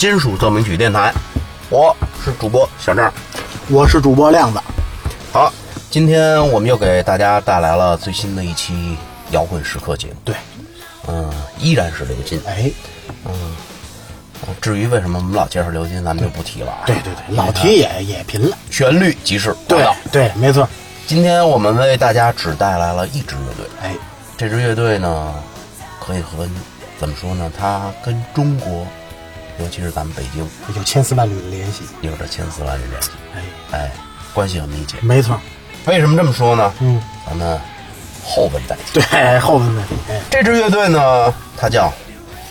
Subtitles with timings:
[0.00, 1.12] 金属奏鸣曲电台，
[1.68, 3.12] 我是主播小郑。
[3.68, 4.58] 我是主播亮子，
[5.30, 5.52] 好，
[5.90, 8.96] 今天我们又给大家带来了最新的一期
[9.32, 10.34] 摇滚时刻节目，对，
[11.06, 12.40] 嗯，依然是刘金。
[12.46, 12.70] 哎，
[13.26, 13.32] 嗯
[14.58, 16.78] 至于为什么我们老介绍刘金，咱们就不提了啊。
[16.86, 19.86] 对对对，老提也也贫了，旋律即是对。
[20.10, 20.66] 对，没错，
[21.06, 23.94] 今天我们为大家只带来了一支乐队，哎，
[24.38, 25.34] 这支乐队呢，
[26.02, 26.48] 可以和
[26.98, 27.52] 怎么说呢？
[27.54, 28.86] 它跟中国，
[29.60, 33.10] 尤其是咱们北京，有千丝万缕的联系，有着千丝万缕联系。
[33.34, 33.92] 哎，哎，
[34.32, 34.96] 关系很密切。
[35.02, 35.38] 没错，
[35.84, 36.72] 为什么这么说呢？
[36.80, 37.60] 嗯，咱们
[38.24, 39.00] 后文再提。
[39.00, 41.92] 对，后文再提，哎，这支乐队呢，它叫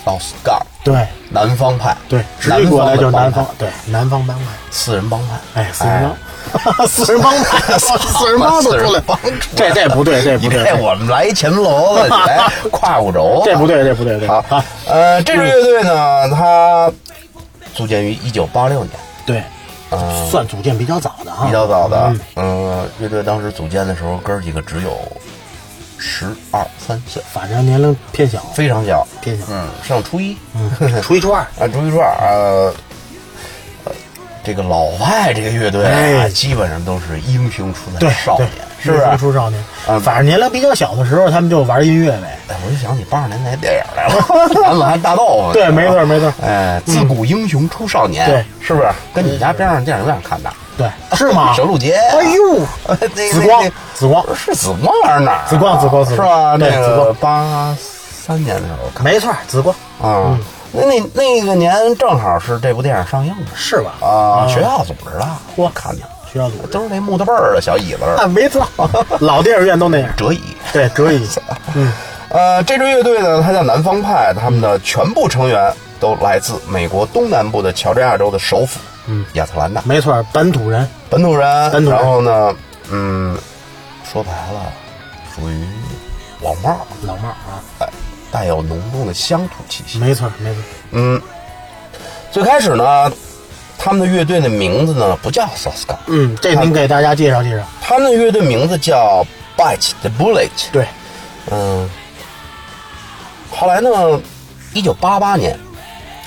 [0.06, 1.98] Lost God，对南方派。
[2.08, 5.36] 对，直译过来就是南方，对，南方帮派，四人帮派。
[5.56, 6.16] 哎，四人帮，
[6.88, 9.18] 四人 帮派，四人帮都出来，帮
[9.56, 16.92] 这这不对，这不对，我们来一前楼子，你来胯骨轴，这不对，这 不对，对，好啊，，呃，这支乐队呢，它
[17.74, 18.92] 组建于一九八六年，
[19.26, 19.44] 对，
[19.92, 24.98] 嗯，算组建比较早的啊，比较早的嗯，嗯，乐队当时组建的时候，哥儿几个只有
[25.98, 32.74] 十二三岁，反正年龄偏小，非常小，偏小，嗯，上初一，嗯，初一初二，啊，初一初二，呃，
[34.50, 36.30] 这个老外这个乐队啊，哎。
[36.30, 39.04] 基本上都是英雄出对在少对年，，是不是？
[39.04, 39.64] 英雄出少年。
[39.88, 45.44] 嗯，反正年龄比较小的时候，他们就玩音乐呗，哎，我就想起八十年代电影来了，咱们还大豆。
[45.44, 45.54] 腐。
[45.54, 48.90] 对，没错，没错，哎，自古英雄出少年，对，是不是？
[49.14, 51.54] 跟你家边上电影院看的，对，是吗？
[51.54, 51.94] 小路街。
[51.94, 52.98] 哎呦，
[53.32, 55.46] 紫光那，紫光，是紫光还是哪儿啊？
[55.48, 56.58] 紫光紫光紫是光吧？
[56.60, 57.16] 那个对紫光。
[57.20, 57.78] 八
[58.26, 59.76] 三年的时候看没错，紫光。
[60.02, 60.38] 啊，
[60.72, 63.94] 那那那个年正好是这部电影上映的是吧？
[64.06, 66.10] 啊，学校组织的，我看见了。
[66.32, 68.68] 学校组织都是那木头背儿的小椅子，啊，没错，
[69.20, 70.40] 老电影院都那样，折椅。
[70.72, 71.28] 对，折椅，
[71.74, 71.92] 嗯，
[72.30, 81.72] 呃，这支乐队呢，它叫南方派，他们的全部成员都来自美国东南部的乔治亚州的首府，嗯，亚特兰大，没错，本土人，本土人。
[81.72, 82.56] 本土人然后呢，
[82.92, 83.36] 嗯，
[84.04, 84.72] 说白了，
[85.36, 85.66] 属于
[86.44, 86.78] 老帽儿，
[87.08, 87.88] 老帽啊，哎，
[88.32, 89.98] 带有浓重的乡土气息。
[90.00, 91.22] 没错，没错，嗯，
[92.32, 93.12] 最开始呢，
[93.78, 99.26] 他们的乐队的名字呢不叫 s o s c a 嗯，这您给大家介绍介绍，他们的乐队名字叫
[99.58, 100.50] Bite the Bullet。
[100.72, 100.86] 对，
[101.50, 101.90] 嗯，
[103.52, 103.90] 后来呢，
[104.74, 105.58] 一九八八年，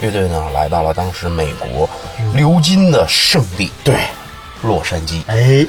[0.00, 1.88] 乐队呢来到了当时美国
[2.34, 3.94] 流金的圣地对，
[4.62, 5.66] 洛杉矶，哎，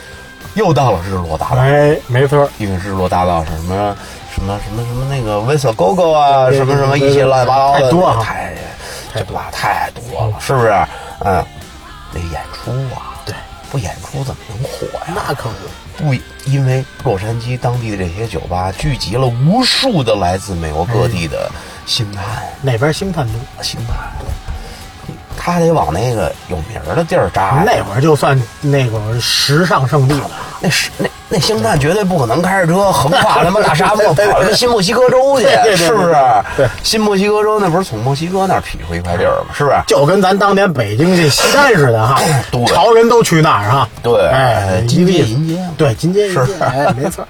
[0.56, 3.98] 又到了日落大道，哎，没错，因为日落大道是什么什
[4.44, 8.54] 么什么什么那个 w h i s t l Go Go 啊，什么什么一些乱七八糟的，太
[9.14, 10.72] 太这吧太多了，是不是？
[11.20, 11.44] 嗯，
[12.14, 13.34] 得演出啊，对，
[13.72, 15.14] 不演出怎么能火呀？
[15.16, 15.50] 那可
[15.98, 16.14] 不，不，
[16.46, 21.50] 因为洛杉矶当地的这些酒吧聚集了无数的来自美国各地的
[21.86, 24.12] 星探、那边星探多，星探，
[25.44, 27.64] 他得往那个有名儿的地儿扎。
[27.66, 30.30] 那会儿就算那个时尚圣地了，
[30.62, 35.46] 那是那那星探绝对不可能开着车横跨他妈大沙漠 跑他妈新墨西哥州去
[35.76, 36.16] 是不是
[36.56, 36.68] 对？
[36.84, 39.48] 新墨西哥州那不是从墨西哥那儿劈出一块地儿吗？
[39.54, 39.76] 是不是？
[39.86, 45.26] 就跟咱当年北京这西单似的哈对， 潮人都去那儿哈，对哎，金街
[45.78, 47.28] 对，金街银是街，哎，没错，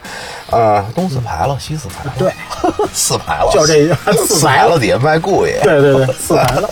[0.53, 2.31] 啊，东四牌了，西四牌了，对，
[2.93, 6.69] 四牌了，就这 四四牌楼底下卖故意，对对对， 四排了，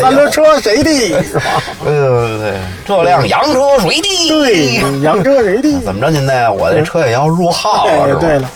[0.00, 0.90] 三轮车谁的？
[1.22, 1.62] 是吧？
[1.84, 4.28] 对对对，这辆洋车谁的。
[4.28, 5.80] 对，洋车谁的？
[5.80, 6.48] 怎么着，现在？
[6.50, 8.20] 我这车也要入号了，是吧？
[8.20, 8.50] 哎对了，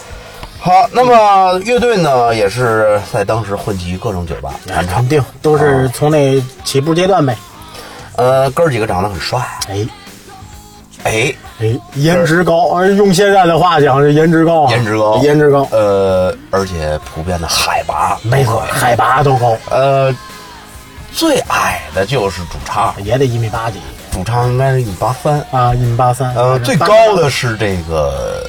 [0.60, 5.08] 好，那么乐队呢，也是在当时混迹各种酒吧肯。
[5.08, 7.36] 定都是从那起步阶段呗。
[8.16, 9.86] 呃，哥儿几个长得很帅，哎
[11.04, 18.18] 哎，哎，颜值高，呃用现在的话讲是颜值高啊，颜值高，颜值高，呃，而且普遍的海拔。
[18.22, 20.12] 没错，海拔都高，呃，
[21.12, 23.78] 最矮的就是主唱，也得一米八几。
[24.10, 28.44] 主唱应该是一米八三，啊，一米八三，呃，最高的是这个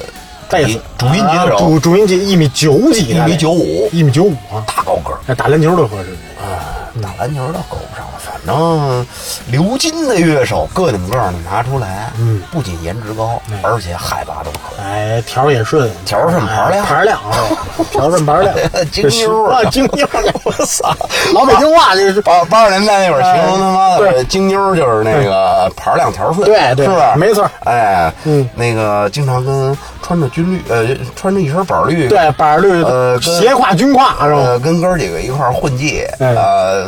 [0.50, 0.80] 贝斯。
[0.98, 5.18] 主音吉他手啊主主音吉一米九几的，一米九五，一米九五啊，大高个儿。
[5.24, 6.10] 那打篮球都合适。
[6.42, 6.82] 啊。
[7.02, 8.06] 打篮球倒够不上
[8.46, 9.06] 正
[9.48, 14.84] 流金的乐手个顶个儿的拿出来，嗯，不仅颜值高，而且海拔都可以。
[14.84, 16.84] 哎，条儿也顺，条儿顺牌儿亮。
[16.84, 17.32] 牌儿亮啊，
[17.90, 18.54] 条儿顺牌儿亮。
[18.90, 20.94] 京妞儿啊，京妞儿， 我操，
[21.34, 24.24] 老北京话就是八八十年代那会儿形容他妈的对。
[24.24, 27.14] 京妞儿就是那个牌儿亮条儿顺，对对是吧？
[27.16, 30.86] 没错哎，嗯，那个经常跟穿着军绿，呃，
[31.16, 34.40] 穿着一身板儿绿，对板儿绿呃，斜挎军挎是吧？
[34.40, 36.34] 呃，跟哥几个一块儿混迹，哎。
[36.34, 36.86] 呃，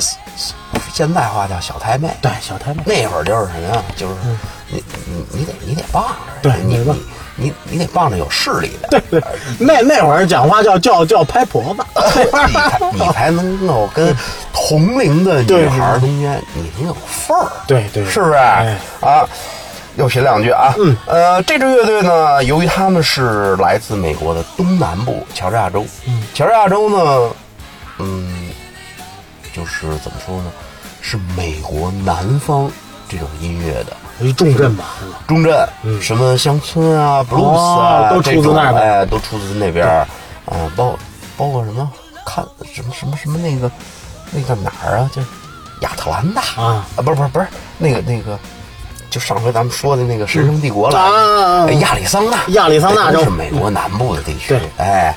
[0.92, 3.82] 现在话叫小太妹，对，小太妹，那会儿就是什么呀？
[3.96, 4.14] 就是
[4.68, 7.02] 你你你得你得傍着，对你你
[7.36, 9.22] 你你得傍着有势力的，对对，
[9.58, 11.84] 那那会儿讲话叫叫叫拍婆子，
[12.48, 14.14] 你才你才能够跟
[14.52, 18.04] 同龄的 女孩儿中间，你能有份儿，对对。
[18.06, 18.34] 是不是？
[18.34, 18.78] 哎。
[19.00, 19.28] 啊，
[19.96, 27.30] 又品两句啊，嗯，呃，这支乐队呢，由于他们是来自美国的东南部乔治亚州，嗯，乔治亚州呢，
[27.98, 28.50] 嗯，
[29.54, 30.52] 就是怎么说呢，
[31.06, 32.68] 是美国南方
[33.08, 33.96] 这种音乐的。
[34.18, 35.18] 一重镇吧，是吧？
[35.28, 35.68] 中镇，
[36.02, 40.08] 什么乡村啊、布鲁斯啊，嗯都出自那边哎，都出自那边儿，
[40.46, 40.98] 啊，包
[41.36, 41.88] 包括什么
[42.24, 42.44] 看
[42.74, 43.70] 什么什么什么那个
[44.32, 45.22] 那个哪儿啊，就
[45.82, 47.46] 亚特兰大啊不是不是不是
[47.78, 48.38] 那个那个，
[49.10, 55.14] 就上回咱们说的那个神圣帝国了啊亚利桑那，亚利桑那州是美国南部的地区对，哎，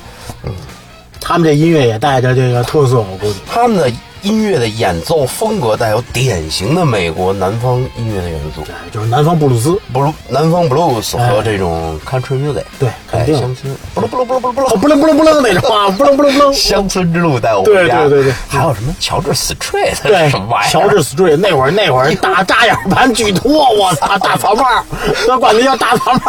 [1.20, 3.40] 他们这音乐也带着这个特色，我估计。
[3.50, 3.90] 他们的
[4.22, 8.62] 音乐的演奏风格带有典型的美国南方音乐的元素。
[8.62, 16.52] 哎，就是南方布鲁斯，布鲁南方 blues 和这种 country music，对肯哎，定乡村，不噜不噜不噜不噜不哦，噜，不楞不楞不楞那种啊，不楞不楞不楞。
[16.54, 18.00] 乡村之路带我对回家。
[18.00, 20.70] 对对对还有什么乔治 Street 对什么玩意，儿？
[20.70, 24.64] 乔治 Street 那会儿那会儿大扎眼盘巨多，我操，大草帽，
[25.26, 26.20] 咱管那叫大草帽。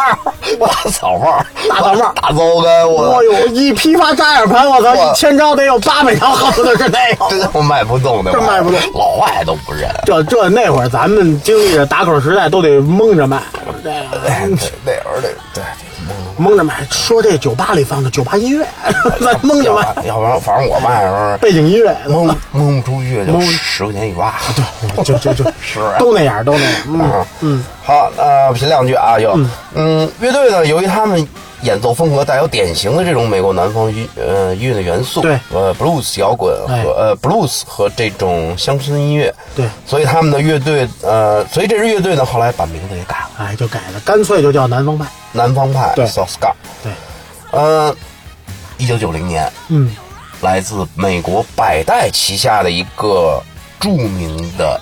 [0.66, 7.28] 大草帽，大草帽大糟干，我哦呦，一批发扎眼盘，我操，一千张得有八百张，恨不得是那个。
[7.30, 8.80] 真他妈卖不动那玩意儿真卖不动。
[8.94, 9.90] 老外都不认。
[10.06, 13.42] 这这那会儿咱们经历着打口时代，都得蒙着卖，
[13.82, 15.62] 这哎，个对那会儿得对
[16.36, 16.56] 蒙。
[16.56, 16.86] 着卖。
[16.90, 18.64] 说这酒吧里放的酒吧音乐，
[19.20, 19.94] 咱蒙着要卖。
[20.06, 23.42] 要不然，反正我卖的时候背景音乐，蒙蒙不出去就蒙。
[23.42, 24.32] 十块钱一抓。
[25.04, 25.96] 就就就 是啊。
[25.98, 26.72] 都那样，都那样。
[26.86, 27.26] 嗯，嗯。
[27.40, 29.36] 嗯，好，呃，品两句啊，有，
[29.74, 31.26] 嗯，乐队呢，由于他们
[31.62, 35.38] 演奏风格带有典型的这种美国南方音呃音乐的元素，对。
[35.52, 36.82] 呃，blues 摇滚和、哎。
[36.82, 39.68] 呃 blues 和这种乡村音乐，对。
[39.86, 45.06] 所以他们的乐队呃，所以这支乐队呢，后来把名字给改了，哎，就改了，干脆就叫南方派。
[45.32, 46.04] 南方派对。
[46.06, 46.92] South Ska，对，
[47.52, 47.94] 呃，
[48.76, 49.94] 一九九零年，嗯，
[50.40, 53.40] 来自美国百代旗下的一个
[53.78, 54.80] 著名的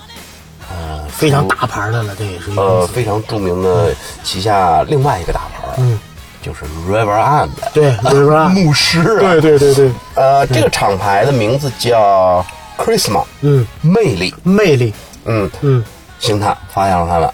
[0.69, 2.87] 呃非常大牌的了，这也是一个呃。
[2.87, 3.93] 非常著名的
[4.23, 5.97] 旗下另外一个大牌，嗯，
[6.41, 12.45] 就是 River and 对，River 牧师啊，对对对对，呃，这个厂牌的名字叫
[12.77, 14.93] Charisma，嗯，魅力，魅力，
[15.25, 15.83] 嗯，嗯，
[16.19, 17.29] 星探发现了他们，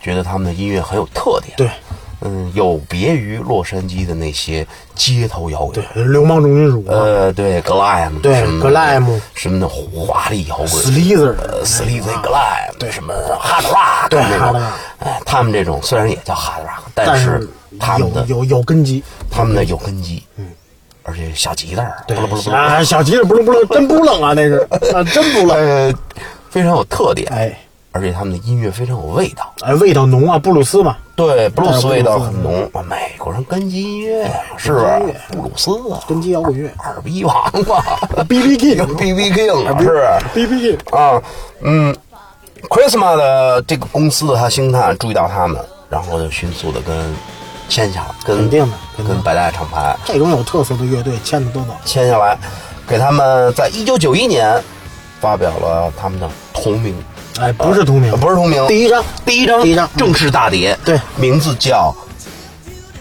[0.00, 1.68] 觉得他们的音乐很有特点，对。
[2.22, 14.64] 嗯，有别于洛杉矶的那些街头摇滚对，流氓重金属啊呃，对，glam，对什么 glam 什么的华丽摇滚 Slither 呃，sleazy glam，对，什么 hard rock，对那 hard 种 rock，
[15.00, 17.46] 哎，他们这种虽然也叫 hard rock，但但是
[17.78, 19.02] 他们的有有有根基。
[19.30, 20.46] 他们的有根基，嗯，
[21.02, 25.56] 而且小吉他儿，对不不不啊，小吉他不楞不楞，真不冷啊，那是 啊，真不冷。
[25.56, 25.92] 呃，
[26.50, 27.58] 非常有特点，哎
[27.92, 34.84] 而且他们的音乐非常有味道，哎，味道浓啊，布鲁斯嘛，对，布鲁斯布鲁斯味道很浓，啊美国人根基音乐是不是？
[35.30, 41.22] 布鲁斯啊，根基摇滚乐二逼王啊 B B King，B B King 啊是不是？B B King 啊，
[41.62, 41.94] 嗯
[42.68, 46.94] ，Christmas 的这个公司的他星探注意到他们，然后就迅速的跟
[47.68, 51.76] 签下了，肯定的跟百代厂牌这种有特色的乐队签的都早。
[51.84, 52.36] 签下来，
[52.86, 54.62] 给他们在一九九一年
[55.20, 56.94] 发表了他们的同名，
[57.40, 58.10] 哎，不是同名。
[58.12, 59.04] 呃，不是同名，第一张。
[59.24, 59.88] 第一张第一张。
[59.96, 61.00] 正式大碟，对。
[61.16, 61.94] 名字叫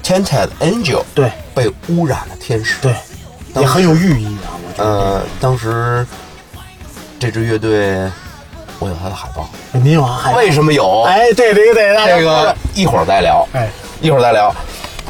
[0.08, 1.32] 《Tainted Angel》，对。
[1.54, 2.94] 被污染的天使，对，
[3.62, 4.90] 也很有寓意啊，我觉得。
[4.90, 6.06] 呃，当时
[7.18, 8.12] 这支乐队，
[8.80, 10.20] 我有他的海报，您有啊？
[10.22, 11.04] 还为什么有？
[11.04, 13.70] 哎，对对对，这个一会儿再聊，哎，
[14.06, 14.54] 一会儿再聊。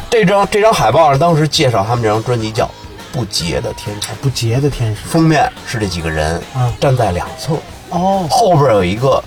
[0.09, 2.63] 这张这张海报上，当时介绍他们这张专辑叫
[3.11, 5.01] 《不洁的天使》，不洁的天使。
[5.05, 7.55] 封面是这几个人嗯站在两侧，
[7.89, 8.25] 哦。
[8.29, 9.21] 后边有一个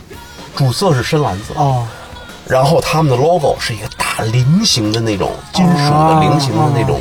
[0.57, 1.87] 主色是深蓝色，哦。
[2.47, 6.99] 然后他们的 logo 是一个大菱形的那种金属的菱形的那种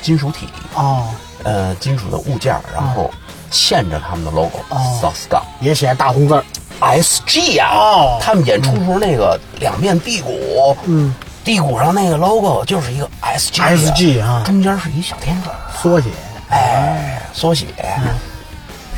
[0.00, 1.08] 金属体，哦，
[1.42, 3.10] 呃，金属的物件，然后
[3.50, 6.44] 嵌着他们的 logo 哦 South Ska 也写大红字儿。
[6.80, 11.12] SG 啊，哦他们演出时候那个两面地鼓，嗯，
[11.44, 14.42] 地鼓上那个 logo 就是一个 SG 啊。
[14.44, 16.08] 中间是一小天使，缩写。
[16.50, 17.66] 哎，缩写。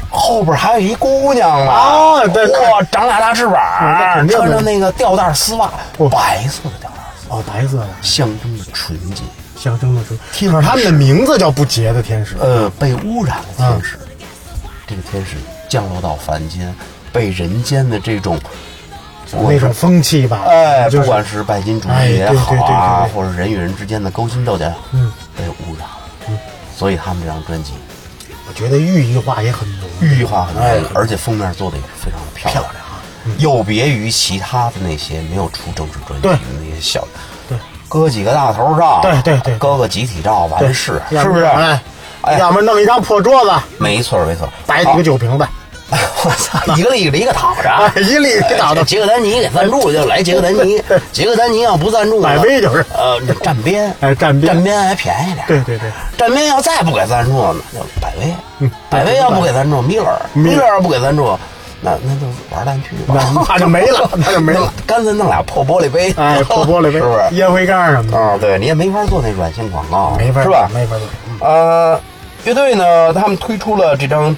[0.08, 9.22] 后边还有一姑娘呢，啊对哇，长俩大翅膀，穿着那个吊带丝袜，哦白色的吊带丝袜，哦，白色的，象征着纯洁。
[9.58, 10.18] 象征的纯，
[10.52, 12.36] 可是他们的名字叫不洁的天使。
[12.38, 13.98] 呃，被污染的天使，
[14.86, 15.36] 这个天使
[15.68, 16.74] 降落到凡间，
[17.12, 18.38] 被人间的这种
[19.32, 25.98] 那种风气吧，哎，就是不管是拜金主哎义也好对对对啊或者人与人之间的勾心斗角，嗯，被污染了。
[26.28, 26.38] 嗯，
[26.76, 27.72] 所以他们这张专辑
[28.48, 29.88] 我觉得寓意化也很浓。
[30.00, 32.72] 寓意化很浓，而且封面做的也是非常的漂亮
[33.38, 37.04] 有别于其他的那些没有出正式专辑的那些小，
[37.48, 39.58] 对，搁几个大头照，对对对对。
[39.58, 41.42] 搁个集体照完，事，是不是？
[41.42, 41.80] 哎，
[42.20, 45.44] 哎要么弄一张破桌子，没错没错，摆几个酒瓶子，
[45.88, 52.84] 我操，一个一个一个躺着哎， 一粒一倒的杰克丹尼给赞助就来杰克丹尼，杰克丹尼要不赞助呢，百威就是。
[52.92, 54.52] 呃站边，哎站边。
[54.54, 61.38] 站边还便宜点，对对对，站边要再不给赞助，呢就百威，嗯百威要不给赞助，米勒，米勒要不给赞助，
[61.80, 64.72] 那那就玩蛋去吧，那那就没了， 那就没了。
[64.86, 67.34] 干脆弄俩破玻璃杯，哎，破玻璃杯 是不是？
[67.36, 70.68] 烟灰缸什么的，啊，对你也没法做那软性广告，没法是吧？
[70.74, 71.46] 没法做。
[71.46, 72.00] 呃，
[72.44, 74.34] 乐队呢，他们推出了这张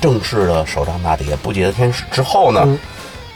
[0.00, 2.78] 正式的首张大碟《不解的天使》之后呢，嗯。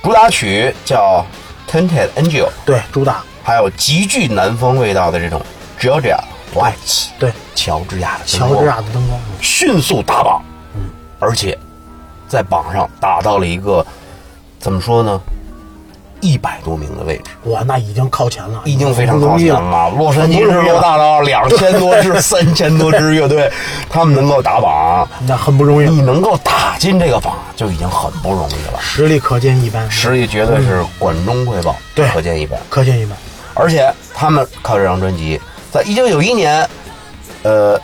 [0.02, 1.25] 主打曲叫
[1.71, 3.23] 《Tinted Angel》，对，主打。
[3.43, 5.43] 还有极具南方味道的这种
[5.79, 6.19] Georgia
[6.55, 10.43] Lights，对乔治亚的乔治亚的灯光，迅速打榜，
[10.75, 10.90] 嗯。
[11.19, 11.59] 而且
[12.29, 13.85] 在榜上打到了一个
[14.59, 15.21] 怎么说呢，
[16.20, 17.30] 一百多名的位置。
[17.44, 19.60] 哇，那已经靠前了，已经非常靠前了。
[19.60, 19.90] 了。
[19.90, 23.50] 洛杉矶是落大道两千多支、 三千多支乐队，
[23.88, 28.80] 他们能够打榜，那很不容易，你能够打进这个榜就已经很不容易了。
[28.80, 32.58] 实力可见一斑，实力绝对是管中窥豹，对可见一斑。
[32.68, 33.16] 可见一斑。
[33.54, 36.66] 而且他们靠这张专辑，在一九九一年，
[37.42, 37.78] 呃，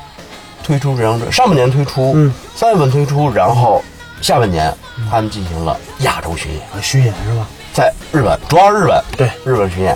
[0.63, 3.83] 推出这张专，上半年推出，嗯，三月份推出，然后
[4.23, 4.73] 下半年
[5.11, 7.47] 他们进行了亚洲巡演，啊巡演是吧？
[7.77, 9.27] 在日本，主要是日本，对。
[9.45, 9.95] 日本巡演，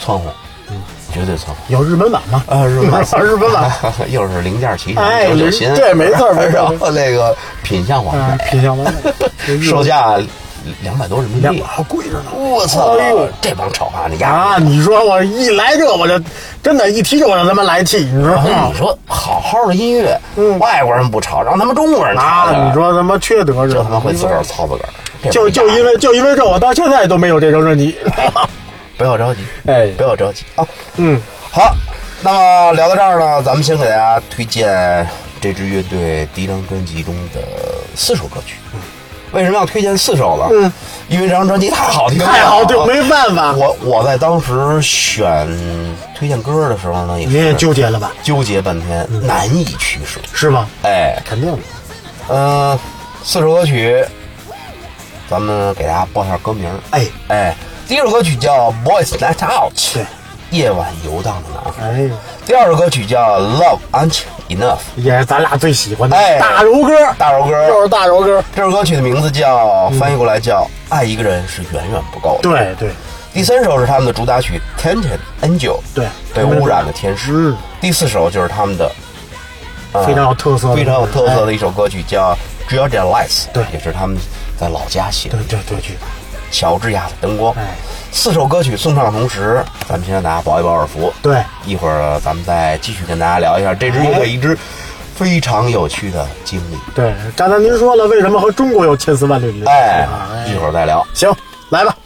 [0.00, 0.32] 窜红，
[0.70, 0.76] 嗯，
[1.12, 1.56] 绝对窜红。
[1.68, 2.42] 有日本版吗？
[2.48, 3.02] 啊，日本版。
[3.22, 3.70] 日本版，
[4.08, 8.94] 又是零件齐哎全，九九新，对没错没错 然后那个品相完啊，美，品相完
[9.46, 10.18] 美， 售价
[10.82, 12.30] 两百多人民币，还贵着呢。
[12.34, 13.28] 我操哎呦！
[13.40, 14.28] 这帮炒饭的呀！
[14.28, 14.58] 啊！
[14.58, 16.18] 你说我一来这我就
[16.62, 18.78] 真的，一提这我就他妈来气，你知道吗你？
[18.78, 22.52] 说好好的音乐，嗯外国人不炒，让他们中国人炒啊！
[22.52, 27.96] 的，你说他妈缺德着，这他妈会自个儿操自个儿，就就因为就因为这，我到现在都没有这张专辑。
[28.96, 30.66] 不要着急，哎不要着急啊！
[30.96, 31.18] 嗯，
[31.50, 31.74] 好，
[32.20, 35.08] 那么聊到这儿呢，咱们先给大家推荐
[35.40, 37.40] 这支乐队第一张专辑中的
[37.96, 38.56] 四首歌曲。
[39.32, 40.48] 为什么要推荐四首呢？
[40.50, 40.72] 嗯，
[41.08, 43.52] 因为这张专辑太好听了，太好听，没办法。
[43.52, 45.46] 我我在当时选
[46.16, 48.12] 推荐歌的时候呢，也纠结了吧？
[48.22, 50.20] 纠结半天，难以取舍。
[50.34, 50.66] 是吗？
[50.82, 51.58] 哎，肯定的。
[52.28, 52.78] 嗯、
[53.22, 54.04] 四首歌曲，
[55.28, 56.68] 咱们给大家报一下歌名。
[56.90, 57.54] 哎哎，
[57.86, 60.04] 第一首歌曲叫《Boys Night Out》，对，
[60.50, 61.92] 夜晚游荡的男孩。
[61.92, 62.10] 哎，
[62.44, 66.38] 第二首歌曲叫《Love Ain't Enough》，也是咱俩最喜欢的哎。
[66.38, 67.68] 大柔歌，大柔歌。
[67.68, 68.42] 又是大柔歌。
[68.54, 72.48] 这首歌曲的名字叫，翻译过来叫《爱一个人是远远不够的》。
[72.52, 72.90] 对对。
[73.32, 77.30] 第三首是他们的主打曲《Tainted Angel》，对被污染的天使。
[77.32, 77.56] 嗯。
[77.80, 78.90] 第四首就是他们的、
[79.92, 82.36] 呃非常有特色非常有特色的一首歌曲，叫
[82.72, 83.64] 《Georgia Lights》，对。
[83.72, 84.16] 也是他们
[84.58, 85.38] 在老家写的。
[85.38, 85.96] 对对对对，
[86.50, 87.54] 乔治亚的灯光。
[87.56, 87.74] 哎
[88.12, 91.12] 四首歌曲送上的同时，咱们先让大家饱一饱耳福。
[91.22, 94.58] 对，一会儿咱们再继续跟大家聊一下这支乐队一支
[95.14, 96.78] 非常有趣的经历。
[96.92, 101.06] 对，刚才您说了，为什么和中国有千丝万缕哎啊？，一会儿再聊。
[101.14, 101.32] 行，
[101.68, 101.96] 来吧。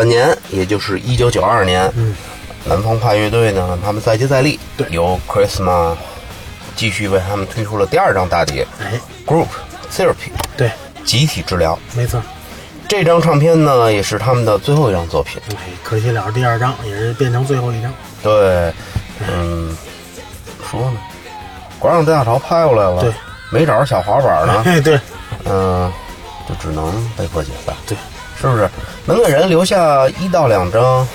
[0.00, 2.14] 转年，也就是一九九二年，嗯
[2.64, 5.94] 南方派乐队呢，他们再接再厉，对由 Christmas
[6.74, 9.48] 继续为他们推出了第二张大碟哎，Group
[9.92, 10.70] Therapy 对，
[11.04, 11.78] 集体治疗。
[11.94, 12.22] 没错。
[12.88, 15.40] 这张唱片呢，也是他们的最后一张作品。
[15.50, 17.92] 哎，可惜了，第二张也是变成最后一张。
[18.22, 18.72] 对，
[19.28, 19.76] 嗯，
[20.70, 20.98] 说呢，
[21.78, 23.12] 广场大潮拍过来了，对，
[23.50, 24.98] 没找着小滑板呢，哎，对，
[25.44, 25.92] 嗯，
[26.48, 27.74] 就只能被迫解散。
[27.86, 27.96] 对，
[28.40, 28.68] 是不是？
[29.04, 31.06] 能给人留下一到两张，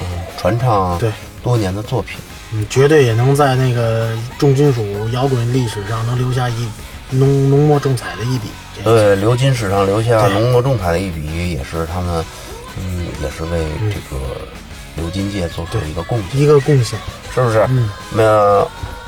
[0.00, 0.06] 嗯，
[0.38, 1.10] 传唱对。
[1.42, 2.18] 多年的作品。
[2.54, 6.68] 嗯，绝对也能在那个重金属摇滚历史上能留下一
[7.10, 8.48] 浓浓墨重彩的一笔。
[8.76, 9.04] 这个。
[9.04, 12.24] 对，流金史上留下浓墨重彩的一笔，也是他们，
[12.78, 14.22] 嗯，也是为这个
[14.96, 16.98] 流金界做出了一个贡献，一个贡献。
[17.34, 17.66] 是不是？
[17.70, 18.64] 嗯，那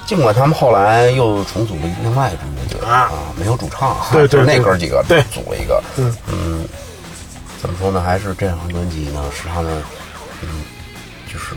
[0.06, 3.12] 尽管他们后来又重组了另外一支乐队啊。
[3.36, 5.22] 没有主唱，对对就是那哥几个对。
[5.30, 6.16] 组了一个，嗯。
[6.32, 6.68] 嗯，
[7.64, 7.98] 怎么说呢？
[7.98, 9.72] 还是这张专辑呢，是他们，
[10.42, 10.48] 嗯，
[11.32, 11.54] 就是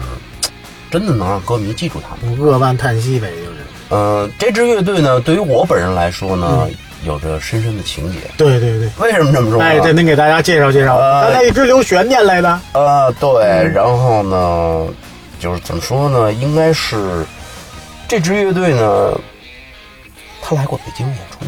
[0.89, 2.39] 真的能让歌迷记住他们。
[2.39, 3.57] 扼腕叹息呗，就是。
[3.89, 8.19] 嗯，这支乐队呢，对于我本人来说呢，嗯有着深深的情节。
[8.37, 8.89] 对对对。
[8.99, 9.65] 为什么这么说呢？
[9.65, 12.57] 哎，这您给大家介绍介绍，呃刚才一直留悬念来的。
[12.71, 14.87] 呃，对，嗯然后呢，
[15.41, 16.31] 就是怎么说呢？
[16.31, 17.25] 应该是
[18.07, 19.11] 这支乐队呢，
[20.49, 21.39] 他来过北京演出，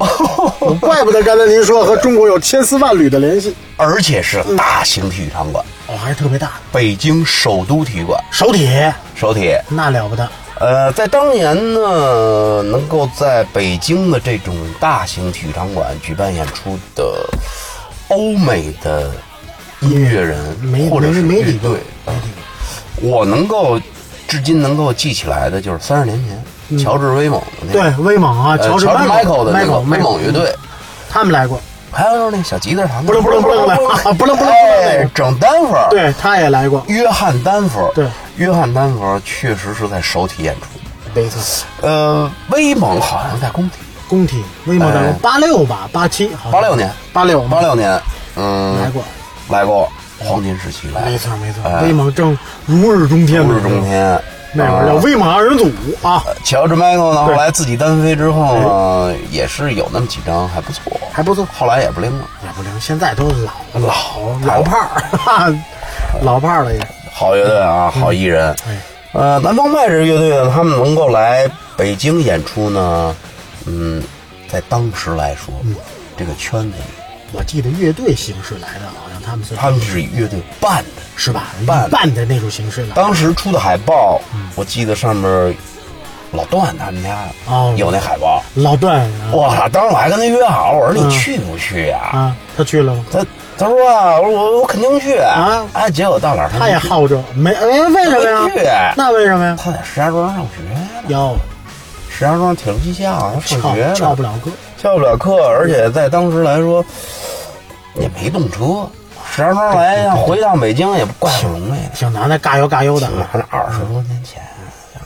[0.00, 3.54] 哦， 怪不得刚才您说和中国有千丝万缕的联系。
[3.76, 8.68] 而且是大型体育场馆，哦，还是特别大，北京首都体育馆首体
[9.14, 9.52] 首体。
[9.68, 10.28] 那了不得。
[10.58, 17.04] 呃，在当年呢，能够在北京的这种大型体育场馆举办演出的
[18.08, 19.12] 欧美的
[19.80, 21.78] 音乐人没或者是乐队，
[23.00, 23.80] 我能够
[24.26, 26.44] 至今能够记起来的就是三十年前
[26.78, 27.90] 乔治威猛的那个。
[27.90, 30.54] 对，威猛啊，呃乔治迈克的那个 Michael，威猛乐队，
[31.10, 31.60] 他们来过，
[31.92, 34.52] 还有就是那小吉他啥的，不楞不楞不楞的啊不楞不楞
[35.14, 40.66] 整丹佛，，对，他也来过，约翰丹佛，对，约翰丹佛确实是在首体演出，
[41.14, 41.40] 没错，
[41.82, 43.76] 呃，威猛好像在工体，
[44.08, 44.94] 工体威猛哎。
[44.94, 47.40] 的八六吧，八七，八六年，八六。
[47.42, 48.00] 八六年，
[48.36, 49.02] 嗯，来过，
[49.48, 51.82] 来过黄金时期来，没错没错，哎。
[51.82, 54.20] 威猛正如日中天的如日中，天。
[54.54, 55.70] 那会儿叫啊威马二人组
[56.02, 62.24] 啊，乔治迈克呢，后来自己单飞之后呢，也是有那么几张还不错，还不错，后来也不灵了。
[62.44, 63.24] 也不灵，现在都
[63.72, 65.54] 老老老炮儿， 哈哈
[66.22, 66.80] 老炮儿了也，
[67.12, 68.50] 好乐队啊，好艺人。
[68.68, 68.78] 哎
[69.12, 73.14] 呃，南方派这乐队呢，他们能够来北京演出呢，
[73.64, 74.02] 嗯，
[74.48, 75.54] 在当时来说，
[76.16, 76.82] 这个圈子里，
[77.34, 81.02] 我记得乐队形式来的，好像他们是他们是以乐队办的。
[81.16, 81.44] 是吧？
[81.64, 84.20] 办办的那种形式来的，当时出的海报，
[84.56, 85.54] 我记得上面
[86.32, 88.42] 老段他们家哦有那海报。
[88.54, 91.98] 老段啊哇，当时我还跟他约好，我说嗯你去不去呀？
[92.12, 93.04] 啊，他去了吗？
[93.12, 93.24] 他
[93.56, 98.94] 他说啊，我说我我肯定去啊哎，结果到哪儿他也好着，没哎，为什么呀去呀？
[98.96, 99.56] 那为什么呀？
[99.56, 101.36] 他在石家庄上学呢，哟，
[102.10, 104.50] 石家庄铁路技校他上学呢，翘翘不了课，
[104.84, 106.84] 翘不了课，而且在当时来说
[107.94, 108.86] 也没动车，
[109.32, 111.88] 石家庄来要回到北京也不怪不容易的。
[111.94, 113.08] 挺难的，嘎悠嘎悠的。
[113.16, 114.42] 那那二十多年前，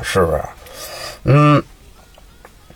[0.02, 0.42] 是不是？
[1.22, 1.62] 嗯，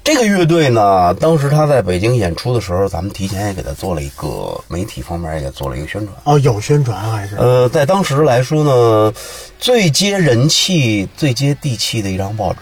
[0.05, 6.17] 这个乐队呢，当时他在北京演出的时候，咱们提前也给他做了一个媒体方面也做了一个宣传。
[6.23, 7.35] 哦，有宣传还是？
[7.35, 9.13] 呃，在当时来说呢，
[9.59, 12.61] 最接人气、最接地气的一张报纸，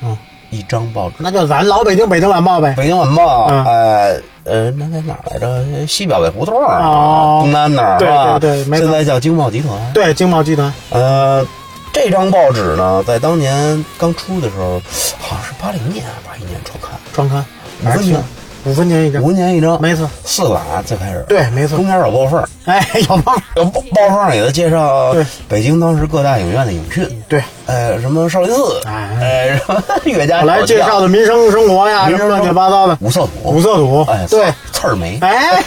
[0.00, 0.16] 嗯，
[0.52, 2.74] 一张报纸，那就咱老北京《北京晚报》呗。
[2.76, 5.86] 北京晚报，嗯哎，呃，那在哪儿来着？
[5.86, 8.38] 西表北胡同儿哦东南哪儿对是吧？
[8.38, 9.92] 对对没现在叫京报集团。
[9.94, 10.72] 对，经贸集团。
[10.90, 11.44] 呃，
[11.92, 14.80] 这张报纸呢，在当年刚出的时候，
[15.18, 17.44] 好像是八零年、八一年创刊，创刊，
[17.82, 18.22] 五分钱，
[18.64, 19.22] 五分钱一张。
[19.22, 19.26] 五。
[19.28, 21.76] 分钱一张，没错，四个版最开始，对没错。
[21.76, 23.42] 中间有报缝儿，哎，有办法。
[23.56, 25.24] 有报报缝儿给他介绍对。
[25.48, 29.08] 北京当时各大影院的影讯，对，呃，什么少林寺，哎。
[29.20, 32.96] 哎，什么岳家后来介绍的民生生活呀，什么乱七八糟的。
[33.00, 34.04] 五色土，五色土。
[34.10, 34.52] 哎，对。
[34.72, 35.62] 刺儿梅，哎，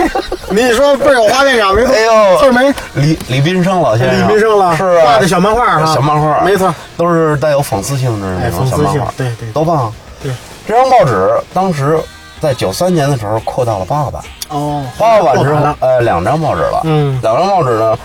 [0.50, 1.92] 你说倍儿有画面感，没错。
[1.96, 6.74] 哎呦，刺儿梅，李李斌生老先生，李斌生了，是啊，画的小漫画哈，小漫画，没错。
[6.98, 9.50] 都是带有讽刺性质的那种小漫画，性对对。
[9.54, 9.92] 都棒。
[10.22, 10.32] 对，
[10.68, 11.98] 这张报纸当时
[12.46, 17.20] 在九三年的时候扩到了八个版，哦，八个版之后呃，两张报纸了，嗯。
[17.24, 17.98] 两张报纸呢，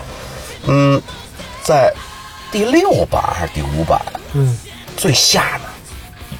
[0.65, 0.99] 嗯，
[1.61, 1.93] 在
[2.51, 4.01] 第六版还是第五版
[4.33, 4.57] 嗯，
[4.97, 5.61] 最下面，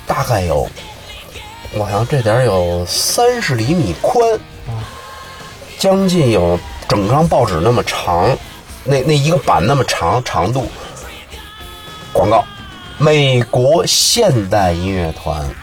[0.07, 0.67] 大概有，
[1.75, 4.19] 我想这点有三十厘米宽，
[5.77, 8.35] 将近有整张报纸那么长，
[8.83, 10.67] 那那一个版那么长长度。
[12.11, 12.43] 广告，
[12.97, 15.60] 美国现代音乐团哦，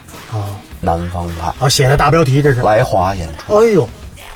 [0.81, 1.53] 南方派。
[1.65, 2.61] 啊，写的大标题这是。
[2.61, 3.57] 来华演出。
[3.57, 3.87] 哎呦，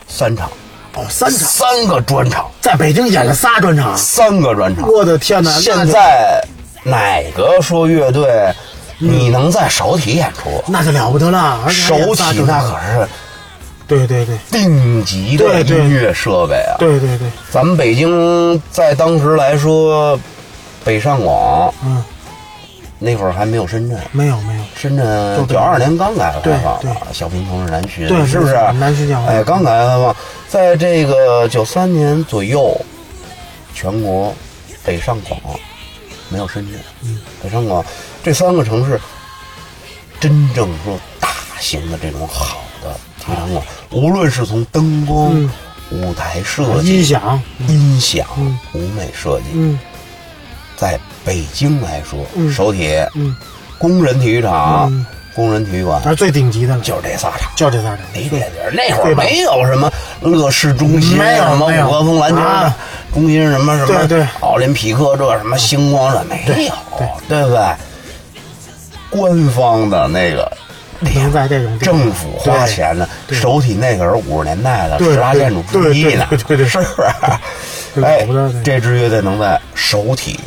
[0.08, 0.50] 三场，
[0.96, 4.88] 哦，三场，三个专场，在北京演了仨专场，三个专场。
[4.92, 5.52] 我的天哪！
[5.52, 6.44] 现在
[6.84, 8.54] 哪个说乐队
[8.98, 10.64] 你能在首体演出？
[10.68, 13.08] 那就了不得了，首体那可是
[13.86, 14.38] 对对对。
[14.50, 16.76] 顶级的音乐设备啊！
[16.80, 20.18] 对对对，咱们北京在当时来说，
[20.86, 22.04] 北上广嗯，
[23.04, 28.54] 那会儿还没有深圳，没有没有，深圳就九二年刚改革开放小平同志南巡，对是不是？
[28.80, 30.16] 南巡讲话哎，刚改革开放，
[30.48, 32.80] 在这个九三年左右，
[33.74, 34.34] 全国
[34.86, 35.38] 北上广
[36.30, 37.84] 没有深圳，嗯北上广
[38.24, 38.98] 这三个城市，
[40.22, 41.28] 真正说大
[41.60, 45.50] 型的这种好的体育场馆，无论是从灯光、嗯
[45.92, 49.78] 舞台设计、音响，音响、嗯舞美设计，嗯
[50.76, 52.52] 在北京来说，嗯。
[52.52, 53.36] 首体、嗯，
[53.78, 55.06] 工人体育场、嗯。
[55.36, 57.52] 工人体育馆那是最顶级的了，就是这仨场。
[57.56, 62.76] 就这仨场，没别地儿，那会儿没有什么乐视中心，没有什么五棵松篮球啊
[63.14, 64.28] 中心，什么什么对对。
[64.42, 67.08] 奥林匹克这什么星光这没有，对。
[67.28, 67.76] 对不对？
[69.10, 70.52] 官方的那个
[71.00, 76.92] 能在这种政府花钱的首体那可是五十年代的十大建筑之一呢，对对是不是？
[77.96, 78.28] 对哎
[78.64, 80.40] 这支乐队能在首体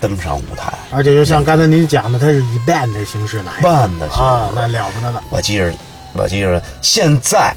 [0.00, 3.68] 登上舞台，而且就像刚才您讲的，它是以 band 的形式来的。
[3.68, 4.22] band 的形式。
[4.22, 5.22] 啊，那了不得了。
[5.28, 5.72] 我记着，
[6.14, 7.54] 我记着，现在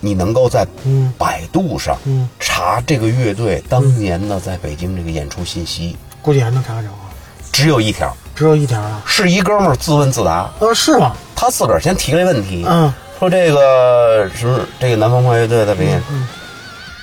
[0.00, 1.12] 你能够在嗯。
[1.18, 2.28] 百度上嗯。
[2.40, 7.12] 查这个乐队当年的在北京这个演出信息，估计还能查着啊，
[7.52, 9.02] 只有一条，只有一条啊。
[9.04, 11.14] 是一哥们儿自问自答，呃，是吗？
[11.36, 12.92] 他自个儿先提了一问题，嗯。
[13.18, 16.26] 说这个什么这个南方快乐队在北京，嗯。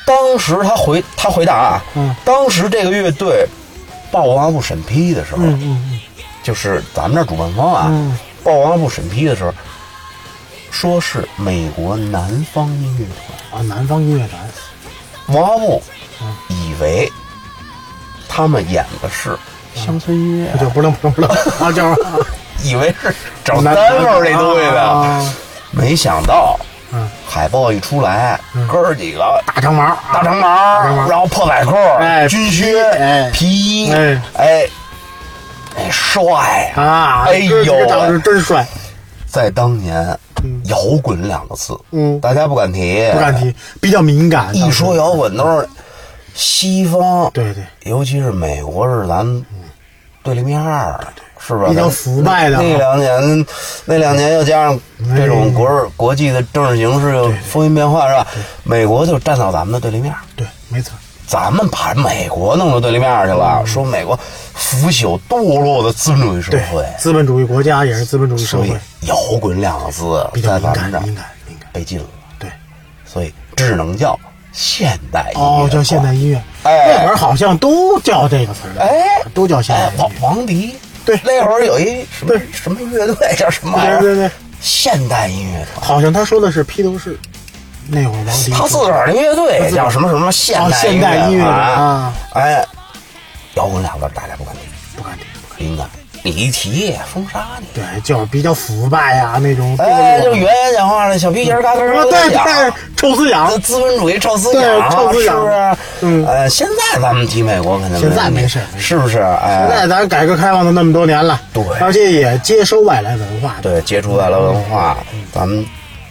[0.06, 2.16] 当时他回他回答啊，嗯。
[2.26, 3.48] 当时这个乐队
[4.12, 6.00] 报文化部审批的时候，嗯嗯
[6.44, 8.18] 就是咱们这主办方啊，嗯。
[8.44, 9.54] 报文化部审批的时候，
[10.72, 13.06] 说是美国南方音乐
[13.52, 13.62] 团。
[13.62, 14.42] 啊，南方音乐团。
[15.28, 15.82] 文化部
[16.22, 16.36] 嗯。
[16.50, 17.12] 以为
[18.28, 19.38] 他们演的是
[19.76, 21.30] 乡村音乐，不就不能不能不能。
[21.60, 21.96] 啊，就是。
[22.62, 25.34] 以为是找南单位这东西的，啊。
[25.72, 26.60] 没想到
[26.92, 33.30] 嗯，海报一出来，哥儿几个大长毛，大长长毛毛，然后破百扣，哎军靴，哎。
[33.32, 34.22] 皮衣，哎。
[34.36, 34.70] 哎，
[35.78, 36.74] 哎，帅！
[36.76, 37.64] 啊，哎呦。
[37.64, 38.66] 这个长得，真帅，
[39.28, 39.96] 在当年
[40.44, 42.20] 嗯，摇滚两个字，嗯。
[42.20, 44.56] 大家不敢提，不敢提，比较敏感。
[44.56, 45.70] 一说摇滚都是
[46.34, 49.46] 西方，对对，尤其是美国是咱
[50.24, 51.00] 对立面儿，
[51.40, 51.68] 是吧？
[51.70, 53.46] 比较腐败的啊那两年，
[53.86, 54.80] 那两年又加上
[55.16, 58.28] 这种国国际的政治形势又风云变化，是吧？
[58.64, 60.94] 美国就站到咱们的对立面，对，没错，
[61.26, 64.20] 咱们把美国弄到对立面去了，说美国
[64.54, 71.24] 腐朽堕落的资本主义社会，，资本主义国家也是资本主义社所以会，摇滚两个字在咱们这。
[71.72, 72.06] 被禁了，
[72.40, 72.50] 对，
[73.06, 74.20] 所以只能叫
[74.52, 80.28] 现代音乐哦，叫现代音乐，哎那会儿好像都叫这个词儿，哎，都叫现代哎，王音乐。
[80.28, 80.76] 王迪，
[81.06, 84.00] 对那会儿有一什么什么乐队叫什么玩意儿？
[84.00, 84.32] 对对对，
[84.62, 85.86] 现代音乐团。
[85.86, 87.18] 好像他说的是披头士，
[87.88, 92.14] 那会儿王迪他自个儿的乐队叫什么什么现哦代现代音乐团啊？
[92.34, 92.66] 哎，
[93.56, 94.60] 摇滚两个字大家不敢提，
[94.96, 95.90] 不敢提，不敢敏感，
[96.24, 97.66] 你一提封杀你。
[97.74, 99.76] 对，就是比较腐败啊那种。
[99.80, 102.46] 哎，就对原先讲话了，小皮鞋嘎吱啊嘎吱讲。
[102.46, 105.78] 对对，臭思想，资本主义臭思对想，臭思想是不是？
[106.02, 109.20] 嗯呃，现在咱们提美国肯定现在没事是不是？
[109.20, 114.98] 哎，现在咱改革开放都那么多年了，对而且也接收外来文化，对，接触外来文化，
[115.34, 115.66] 咱们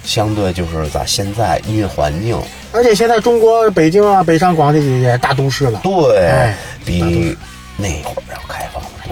[0.04, 2.40] 相对就是咱现在音乐环境，
[2.72, 6.54] 而且现在中国北京啊、北上广这些也大都市了，对哎
[6.84, 7.36] 比
[7.76, 8.67] 那会儿要开放。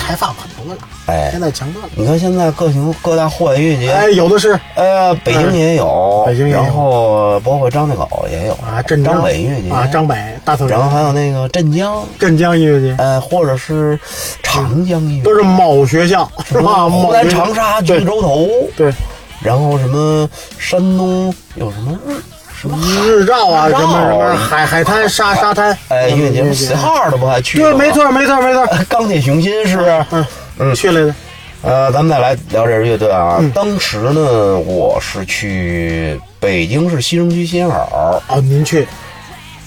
[0.06, 1.30] 开放很多了，哎。
[1.32, 1.88] 现在强多了。
[1.96, 4.58] 你看现在各行各大户外音乐节，哎，有的是。
[4.76, 6.62] 呃，北京也有，北京也有。
[6.62, 9.14] 然后包括张家口也有啊，镇江。
[9.14, 12.94] 张北音乐节啊，张北大草原，然后还有那个镇江，镇江音乐节。
[12.98, 13.98] 呃，或者是
[14.44, 16.30] 长江音乐节，都是某学校。
[16.48, 16.86] 是吧？
[16.88, 17.98] 某湖南长沙对。
[17.98, 18.92] 郡州头，对。
[19.40, 20.28] 然后什么
[20.58, 22.14] 山东有什么日
[22.60, 27.92] 什么日照啊，什么什么海海滩沙沙滩，哎，音乐节节四号的不还去对，没。
[27.92, 30.06] 错没错没错，钢铁雄心是不是？
[30.10, 30.26] 嗯
[30.58, 31.14] 嗯去来的，
[31.62, 33.36] 呃，咱们再来聊这支乐队啊。
[33.40, 38.86] 嗯当时呢，我是去北京市西城区新好啊，您去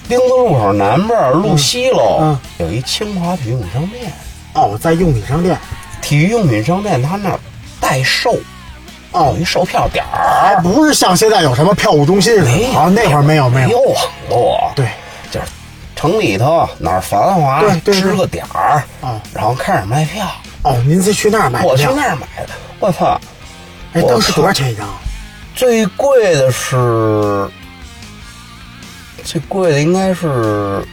[0.08, 4.12] 丁字路口南边路西喽，嗯有一清华体育用品商店。
[4.54, 5.58] 哦，在用品商店
[6.02, 7.40] 体育用品商店他那儿
[7.80, 8.36] 代售，
[9.12, 12.78] 哦一售票点还儿，不是像现在有什么票务中心似的。
[12.78, 14.88] 啊，那会儿没有没有，没有网络，对，
[15.32, 15.46] 就是
[15.96, 18.02] 城里头哪儿繁华对，对对。
[18.02, 20.28] 支个点儿啊，然后开始卖票。
[20.62, 21.68] 哦，您是去那儿买的。
[21.68, 21.86] 我去？
[21.96, 22.50] 那儿买的，
[22.80, 23.20] 我操，
[23.94, 24.88] 哎，我当时多少钱一张？
[25.56, 27.50] 最贵的是
[29.24, 30.86] 最贵的应该是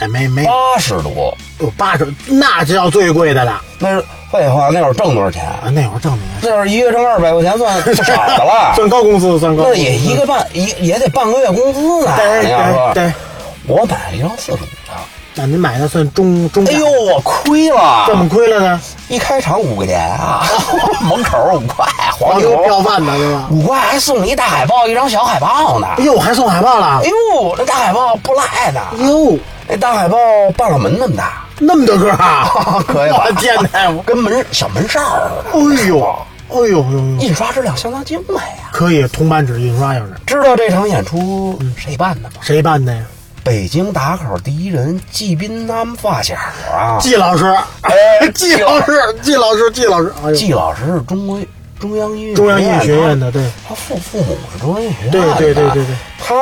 [0.00, 0.44] 哎，没没。
[0.44, 3.62] 八十多，有八十，那就要最贵的了。
[3.78, 4.04] 那是
[4.34, 5.44] 废话，那会儿挣多少钱？
[5.44, 5.70] 啊！
[5.72, 8.02] 那会儿挣的那会儿一月挣二百块钱算不少
[8.36, 9.78] 的了， 算高工资，算高工资。
[9.78, 12.12] 那也一个半也也得半个月工资呢。
[12.16, 13.12] 对你要说对对，
[13.68, 14.92] 我买了一张四十五的，
[15.36, 18.80] 那您买的算中中哎呦，我亏了，这么亏了呢？
[19.08, 20.42] 一开场五块钱啊，
[21.08, 21.86] 门口五块，
[22.18, 23.46] 黄黄牛牛票贩子对吧？
[23.52, 25.86] 五块还送你一大海报，一张小海报呢。
[25.96, 27.08] 哎呦，还送海报了哎！
[27.08, 30.18] 呦，那大海报不赖的，哟，那大海报
[30.56, 32.48] 半拉门那么大，那么多个啊！
[32.86, 33.90] 可以吧我的天哪！
[33.90, 35.82] 我跟门小门哨儿似的。
[35.82, 36.16] 哎呦，
[36.50, 36.84] 哎呦
[37.20, 38.70] 印刷质量相当精美啊！
[38.72, 42.36] 可以铜版纸印刷要是知道这场演出谁办的吗？
[42.40, 43.02] 谁办的呀？
[43.44, 46.34] 北京打口第一人季斌他们发小
[46.72, 46.98] 啊。
[47.00, 47.44] 季老师，
[47.82, 47.92] 哎
[48.34, 48.92] 季老师，
[49.22, 51.38] 季老师，季老师，哎， 季老师是中国
[51.78, 55.34] 中央音乐中央音乐学院的，对，他父父母是中央音乐学院对的。
[55.34, 56.34] 对对对对他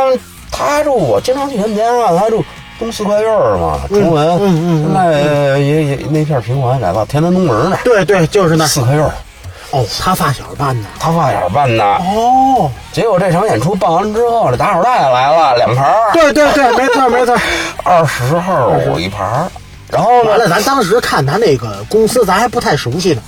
[0.53, 1.83] 他住我经常去他们家，
[2.17, 2.45] 他住
[2.83, 8.66] 东四合院儿嘛，崇文，嗯嗯现在也也那片平房改造，田南东门呢，对对，就是那。
[8.66, 9.12] 四合院儿，
[9.70, 10.89] 哦，他发小办的。
[10.99, 11.85] 他发小办的。
[11.85, 17.37] 哦，结果这场演出办完之后，这打手袋来了两盘儿，对对对，没错没错。
[17.85, 19.47] 二十号一盘儿，
[19.89, 23.22] 然后完了，呢，咱当时看他那个公司，咱还不太熟悉呢。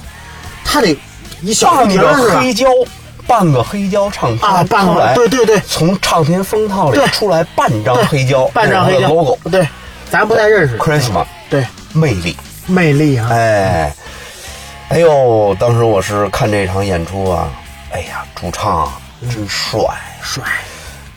[0.65, 0.97] 他那
[1.43, 2.03] 一小瓶？
[2.41, 2.67] 黑胶，
[3.27, 9.09] 半个黑胶唱片啊，半个，对对对，从唱片封套里出来半张黑胶，半张黑胶。
[9.09, 9.67] logo 对，
[10.11, 10.77] 咱不太认识。
[10.79, 13.95] Christmas 对，魅力，魅力啊，哎，
[14.89, 17.49] 哎呦，当时我是看这场演出啊，
[17.91, 18.93] 哎呀，主唱
[19.33, 19.81] 真帅，
[20.23, 20.43] 帅，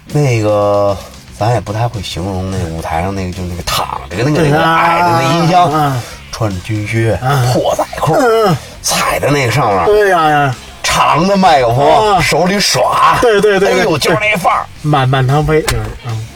[0.08, 0.96] 那个
[1.38, 6.02] 咱也不太会形容那舞台上那个就那个躺着的那个那个啊矮的那音箱啊，
[6.32, 10.56] 穿着军靴啊，破仔裤嗯，踩在那个上面，对呀呀，
[10.98, 16.28] 长的麦克风啊手里耍，对对对对哎呦，就是那范儿，满满堂飞，就是嗯。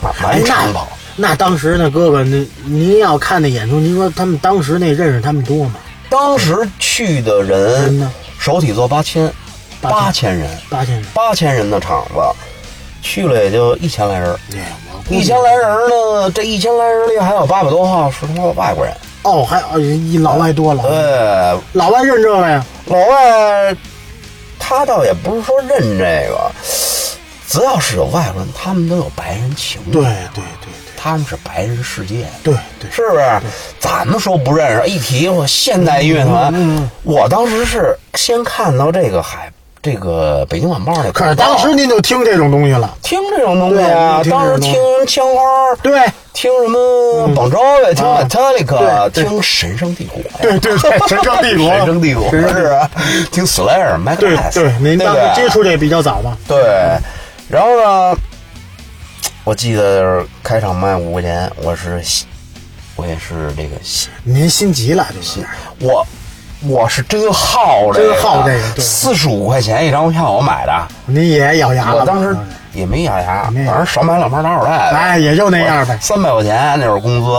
[0.00, 0.88] 满哎，那满长跑。
[1.14, 5.74] 那当时那，哥哥，那您要看那演出，您说他们当时那认识他们多吗？
[6.08, 9.30] 当时去的人人呢首体坐八千，
[9.80, 11.04] 八千八千人，八千人。
[11.12, 12.14] 八千人的场子，
[13.02, 14.32] 去了也就一千来人。
[14.54, 18.96] 哎，我估计一千来人呢，这一千来人里还有八百多号是他妈外国人。
[19.22, 22.64] 哦，还哦一老外多了，对，老外认这个呀？
[22.86, 23.76] 老外
[24.58, 26.50] 他倒也不是说认这个，
[27.48, 29.92] 只要是有外国人，他们都有白人情节。
[29.92, 32.26] 对对对他们是白人世界。
[32.42, 33.40] 对对是不是？
[33.80, 39.52] 咱们说不认识，一提我现代音乐团，嗯我当时是先看到这个海，
[39.82, 45.42] 这个，北京晚报的可是当时您就听这种东西了，听这种东西啊，对当时听听枪花，
[45.82, 46.00] 对。
[46.34, 48.22] 听什么邦周维，听啊。
[48.22, 49.24] Metallica，对对。
[49.24, 52.30] 听神圣帝国呀，对对对， 神圣帝国，神圣帝国。
[52.30, 52.90] 是啊，
[53.30, 56.36] 听 Slayer、m a g 对 e 对，您当时接触这比较早嘛？
[56.48, 56.58] 对，
[57.50, 58.16] 然后呢，
[59.44, 62.02] 我记得开场卖五块钱，我是
[62.96, 63.76] 我也是这个
[64.24, 65.40] 您心急了，就是
[65.80, 66.04] 我
[66.64, 68.84] 我是真耗这个，真耗这个对。
[68.84, 70.72] 四十五块钱一张票我买的，
[71.06, 72.00] 你也咬牙了。
[72.00, 72.36] 我当时
[72.72, 75.98] 也没咬牙，没反正少买两盘打手袋呗，哎，也就那样呗。
[76.00, 77.30] 三百块钱那会儿工资，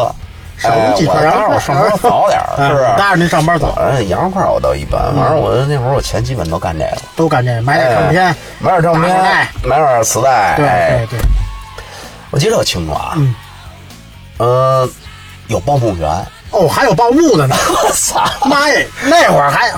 [0.57, 2.73] 少几块当时我上班早点儿， 是。
[2.73, 2.85] 不是？
[2.97, 11.05] 当然您上班早，反正洋块我倒一般，反正我那会儿我钱基本都干这个，都干这个，买点唱片哎，买点唱片，买点磁带，对哎。
[11.09, 11.19] 对对，
[12.29, 13.35] 我记得特清楚啊，嗯，
[14.37, 14.89] 呃，
[15.47, 19.71] 有报幕员，哦，还有报幕的呢， 我操，妈耶，那会儿还，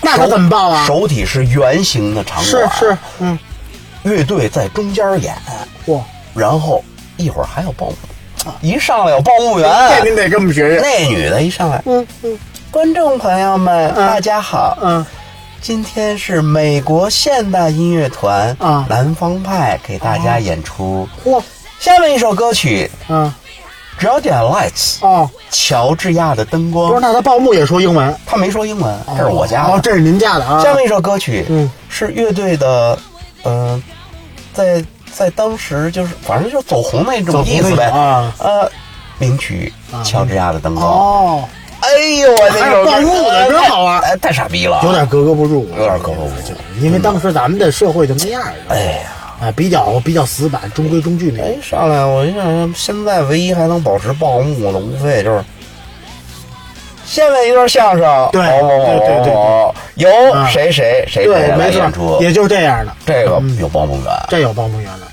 [0.00, 0.86] 那可怎么报啊？
[0.86, 3.38] 手体是圆形的场馆，是是，嗯，
[4.04, 5.34] 乐队在中间演，
[5.86, 6.00] 嚯，
[6.34, 6.82] 然后
[7.16, 7.96] 一会儿还有报幕，
[8.60, 9.68] 一上来有报幕员，
[9.98, 10.80] 这您得跟我们学学。
[10.80, 12.38] 那女的一上来，嗯嗯。
[12.70, 15.04] 观众朋友们，大家好，嗯，
[15.60, 18.86] 今天是美国现代音乐团啊。
[18.88, 21.06] 南方派给大家演出。
[21.22, 21.42] 嚯，
[21.78, 23.26] 下面一首歌曲嗯
[23.98, 27.02] 《只要点 Lights》，哦，乔治亚的灯光不是，光。
[27.02, 29.80] 那他报幕也说英文，他没说英文，这是我家哦，的。
[29.80, 30.60] 这是您家的啊。
[30.62, 32.98] 下面一首歌曲，嗯，是乐队的，
[33.44, 33.80] 嗯，
[34.52, 34.84] 在
[35.14, 38.70] 在当时就是反正就走红那种意思呗啊呃，
[39.18, 39.72] 名曲
[40.04, 40.86] 《乔治亚的灯光》。
[40.90, 41.44] 哦，
[41.80, 41.88] 哎
[42.22, 46.56] 呦，我那还有首歌报幕的真好玩哎，太傻逼了，有点格格不入，有点格格不入。
[46.80, 49.10] 因为当时咱们的社会就那样儿哎呀。
[49.42, 55.44] 啊，比较比较死板，中规中矩那哎种。，上来我一想，现在唯一还能保持报幕的，无非就是
[57.04, 62.92] 现在一段相声，对对对对某有啊谁谁谁谁对，来没演出错，，也就是这样的。
[63.04, 65.08] 这个嗯有报幕感，这有报幕感了，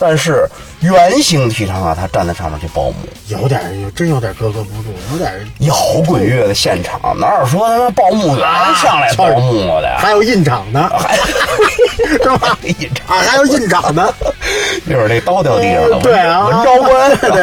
[0.00, 0.48] 但是
[0.80, 2.94] 圆形体长啊，他站在上面去报幕。
[3.28, 5.76] 有点儿有真有点格格不入，有点儿摇
[6.06, 8.48] 滚乐的现场哪有说他妈报幕员
[8.82, 9.94] 上来报幕的？
[9.98, 12.56] 还有印场的，还是吧？
[12.62, 14.12] 印章啊，还有印场呢。
[14.86, 17.42] 一会儿这刀掉地上了，对啊，文昭官， 对，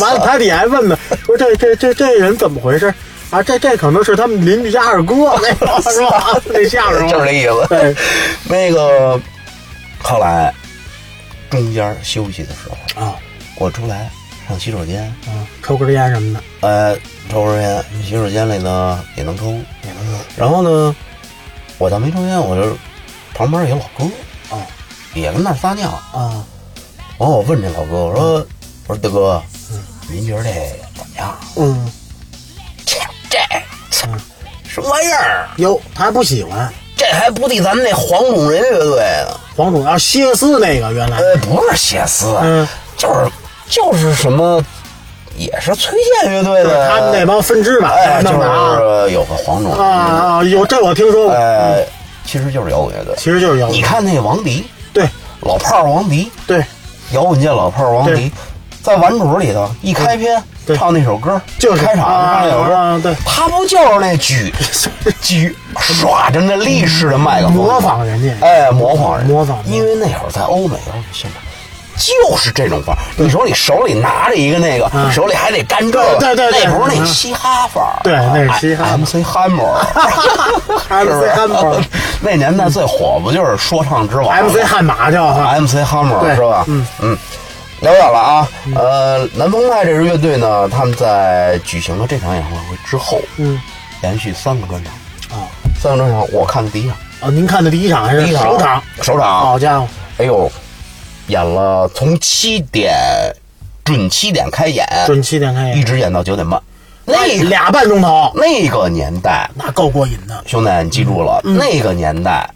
[0.00, 2.92] 完了他底还问呢，说这这这这人怎么回事？
[3.30, 6.38] 啊，这这可能是他们邻居家二哥， 那个是吧？
[6.44, 7.66] 那相声就是这意思。
[7.68, 7.96] 对，
[8.44, 9.18] 那个
[9.98, 10.52] 后来
[11.54, 13.16] 中间休息的时候，啊。
[13.56, 14.10] 我出来
[14.48, 16.42] 上洗手间，啊，抽根烟什么的。
[16.60, 16.98] 呃，
[17.30, 19.46] 抽根烟，洗手间里呢也能抽。
[19.52, 20.94] 也能有然后呢，
[21.78, 22.76] 我倒没抽烟，我就
[23.32, 24.04] 旁边有老哥，
[24.54, 24.58] 啊。
[25.14, 25.88] 也跟那撒尿。
[26.12, 26.44] 啊。
[27.18, 28.46] 完，我问这老哥，我说，
[28.88, 29.40] 我说大哥，
[30.10, 30.50] 您觉得这
[30.96, 31.38] 怎么样？
[31.56, 31.88] 嗯，
[32.84, 32.98] 这，
[33.30, 33.38] 这
[34.68, 35.48] 什么玩意儿？
[35.58, 39.40] 哟，他还不喜欢这还不敌咱们那黄种人乐队呢？
[39.56, 42.66] 黄种啊，歇斯那个原来呃，不是歇斯，嗯
[42.96, 43.30] 就是
[43.68, 44.62] 就是什么，
[45.36, 51.84] 也是崔健乐队的，他们那帮分支吧，哎，就是有个黄种人，啊啊，有这我听说过，哎，
[52.24, 53.14] 其实就是摇滚乐队。
[53.16, 55.08] 其实就是摇滚你看那个王迪，对
[55.40, 56.64] 老炮儿王迪，对，
[57.12, 58.30] 摇滚界老炮儿王迪，
[58.82, 60.42] 在顽主里头一开篇对
[60.76, 63.14] 唱那首歌，就是开场啊唱那首歌，啊对。
[63.26, 64.52] 他不就是那举
[65.20, 68.34] 举耍着那立式的麦克风，模仿人家。
[68.46, 70.76] 哎，模仿人，模仿因为那会儿在欧美
[71.12, 71.40] 现场。
[71.96, 78.84] 就是这种范儿，你说你手里拿着一个那个，嗯手里还得干这个，对对对那不是那嗯嘻哈范儿，对那是嘻哈。
[78.90, 81.84] M C Hammer，MC Hammer
[82.20, 86.64] 那年代最火不就是说唱之王 MC 悍马叫哈，MC Hammer 是吧？
[86.66, 86.86] 嗯。
[87.00, 87.16] 嗯，
[87.84, 88.48] 聊远了啊。
[88.74, 93.60] 呃，南风派这支乐队呢，他们在举行了这场演唱会之后，嗯
[94.00, 95.46] 连续三个专场，啊。
[95.78, 96.26] 三个专场。
[96.32, 98.44] 我看的第一场，啊，您看的第一场还是第一场。
[98.44, 98.82] 首场？
[99.02, 100.50] 首场，好家伙，哎呦，
[101.26, 102.94] 演了从七点
[103.84, 106.58] 准七点开演，准七点开演，一直演到九点半，
[107.04, 110.42] 那俩半钟头，那个年代，那够过瘾的。
[110.46, 111.58] 兄弟，你记住了，嗯。
[111.58, 112.48] 那个年代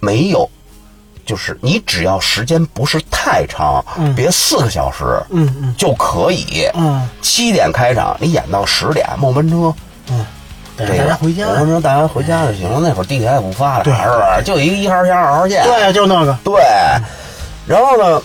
[0.00, 0.50] 没有，
[1.26, 6.68] 就是你只要时间不是太长，嗯别四个小时，嗯嗯就可以。
[6.74, 9.74] 嗯七点开场，你演到十点，末班车，
[10.10, 10.24] 嗯，
[10.76, 11.46] 带这个大家回家。
[11.46, 12.80] 末班车大家回家就行了。
[12.82, 14.44] 那会儿地铁也不发达，对是不是？
[14.44, 15.64] 就一个一号线、二号线。
[15.64, 16.62] 对，就那个，对，
[17.66, 18.22] 然后呢，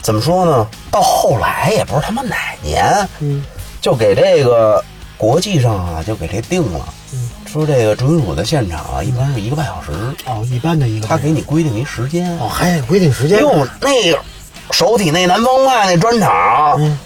[0.00, 0.66] 怎么说呢？
[0.90, 3.44] 到后来也不是他妈哪年，嗯
[3.80, 4.82] 就给这个
[5.16, 9.92] 国际上啊，就给这定了，嗯说这个准属的现场啊，一般是一个半小时，
[10.24, 11.06] 哦，一般的一个。
[11.06, 12.34] 他给你规定一时间。
[12.38, 13.40] 哦，还得规定时间。
[13.40, 14.18] 哟，那个
[14.70, 16.98] 首体那南方派那专场，嗯，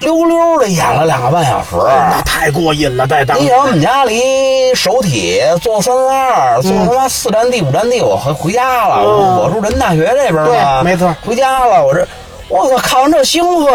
[0.00, 1.76] 溜溜的演了两个半小时。
[1.76, 9.02] 那太过瘾了，在当时你想我们家离首体坐三三二，坐他妈四站地五站地，我回回家了。
[9.04, 12.08] 嗯我住人大学这边嘛，对没错回家了，我这
[12.48, 13.74] 我操，看完这兴奋，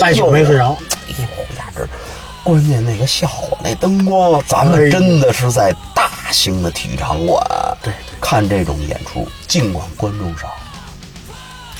[0.00, 0.74] 哎呦，没睡着。
[1.08, 1.86] 哎呦，回家这
[2.48, 7.46] 关键那个效果，那灯光，咱们真的是在大型的体育场馆
[7.82, 7.92] 对
[8.22, 10.48] 看这种演出，尽管观众少。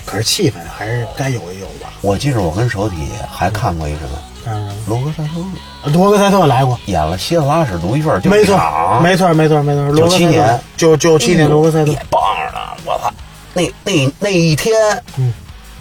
[0.04, 1.90] 可是气氛还是该有一有吧。
[2.02, 2.96] 我记着我跟首体
[3.32, 8.54] 还看过一什么嗯，罗格赛特罗格赛特来过，演了希特拉史独一份，就没错
[9.02, 9.88] 没错，没错，没错。
[9.88, 12.58] 罗格赛97特年，九九七年罗格赛特也，棒着呢！
[12.84, 13.10] 我操，
[13.54, 14.74] 那那那一天，
[15.16, 15.32] 嗯，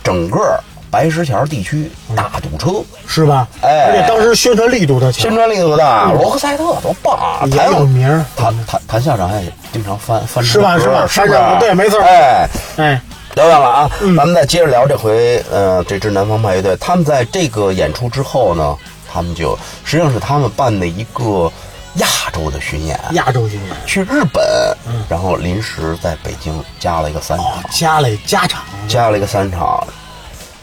[0.01, 0.57] 整个
[0.97, 3.47] 白石桥地区大堵车，是吧？
[3.61, 7.41] 哎而且当时宣传力度特强，宣传力度大，罗克赛特多棒啊！
[7.43, 12.99] 嗯也有名儿谭谭谭校长也经常翻翻是吧是吧这歌是不是翻这个对没错哎，哎，
[13.35, 18.75] 聊远了啊，咱们再接着聊这回，呃，这支南方派乐队，他们在这个演出之后呢，
[19.07, 21.51] 他们就实际上是他们办的一个
[21.97, 24.43] 亚洲的巡演，亚洲巡演，去日本，
[24.87, 29.85] 嗯然后临时在北京加了一个三场，哦，加了加场，加了一个三场，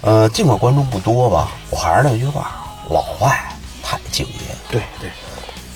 [0.05, 2.51] 呃，尽管观众不多吧，我还是那句话，
[2.91, 3.31] 老外
[3.83, 4.33] 太敬业，
[4.71, 5.09] 对对，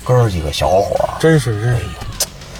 [0.03, 1.85] 哥儿几个小伙儿，真是真是，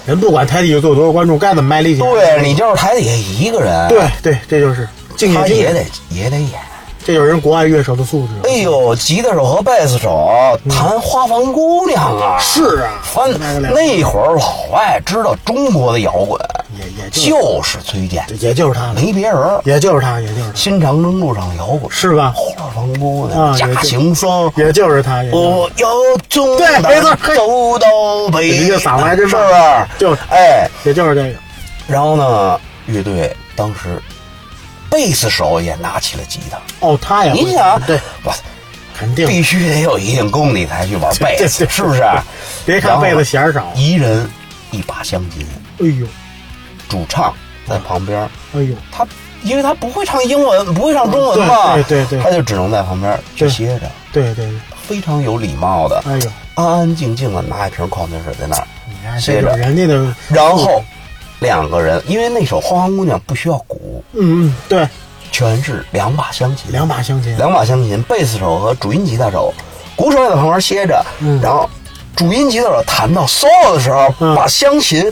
[0.04, 6.60] 人不管台底下坐多少观众，该怎么卖力气，对你就是台底下一个人，对对，这就是敬业，他也得也得演。
[7.02, 8.48] 这就是人国外乐手的素质。
[8.48, 10.28] 哎呦，吉他手和贝斯手
[10.68, 16.38] 弹《花房姑娘》啊，是啊翻那会儿老外知道中国的摇滚，
[16.80, 19.60] 也也就就是崔健，也就是他，没别人儿。
[19.64, 22.32] 也就是他，也就是，新长征路上的摇滚，是吧？
[22.34, 25.88] 花房姑娘、假行僧，也就是他，我要
[26.28, 26.66] 从对
[27.36, 29.86] 走到北，你这嗓子还真是不是？
[29.98, 31.34] 就哎，也就是这个，
[31.86, 34.00] 然后呢，乐队当时
[34.88, 36.58] 贝斯手也拿起了吉他。
[36.80, 38.32] 哦，他也你想，对，我
[38.96, 42.02] 肯定必须得有一定功底才去玩贝斯，是不是？
[42.64, 44.28] 别看贝斯弦儿少，一人
[44.70, 45.46] 一把香琴，
[45.80, 46.06] 哎呦，
[46.90, 47.32] 主唱
[47.66, 48.20] 在旁边，
[48.54, 49.06] 哎呦，他
[49.42, 52.22] 因为他不会唱英文，不会唱中文嘛，对对对对。
[52.22, 54.52] 他就只能在旁边去对歇着，对对对，
[54.86, 60.82] 非常有礼貌的，哎呦，安安静静的拿一瓶矿泉水在那儿歇着，人家的，然后
[61.38, 64.86] 两个人，因为那首《花花姑娘》不需要鼓，嗯嗯，对，
[65.32, 69.54] 全是两把香琴，两把香琴，两把香琴，贝斯手和主音吉他手，
[69.96, 71.02] 鼓手也在旁边歇着，
[71.40, 71.70] 然后
[72.14, 74.34] 主音吉他手弹到 solo 的时候，嗯。
[74.34, 75.10] 把香琴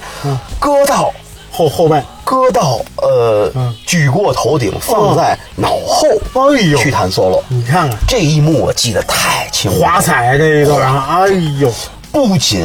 [0.58, 1.10] 搁到
[1.50, 3.74] 后后背，搁到呃、嗯。
[3.86, 6.06] 举过头顶，放在脑后，
[6.50, 6.78] 哎呦。
[6.78, 7.42] 去弹 solo。
[7.48, 7.98] 你看看。
[8.06, 11.28] 这一幕我记得太清楚了，华彩这一段啊，哎
[11.60, 11.72] 呦，
[12.12, 12.60] 不仅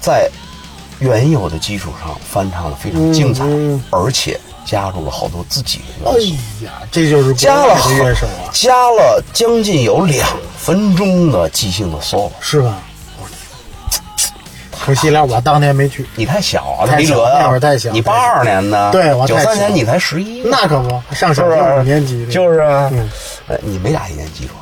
[0.00, 0.28] 在
[0.98, 3.44] 原有的基础上翻唱的非常精彩，
[3.90, 7.76] 而且加入了好多自己的哎元素，呀，这就是加了
[8.52, 12.30] 加了将近有两分钟的即兴的 solo。
[12.40, 12.76] 是吧？
[14.88, 21.82] 可惜了，我当年没去，你太小啊，太小李哲，那会儿太小你八二年的，对我九三年你才十一，那可不，上小学五？
[21.82, 22.88] 年级的，就是啊。
[22.90, 23.10] 嗯，
[23.48, 24.54] 呃，你没打一年基础。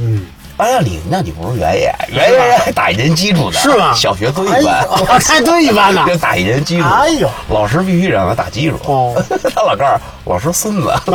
[0.00, 0.24] 嗯，
[0.56, 3.92] 哎呀，你那你不是原野，原野还打一年基础的，是吗？
[3.92, 6.86] 小学最一哎般，呦我才对一般呢， 就打一年基础。
[6.88, 8.78] 哎呦，老师必须让他打基础。
[8.86, 9.14] 哦。
[9.54, 10.00] 他老告诉
[10.32, 10.90] 老师孙子。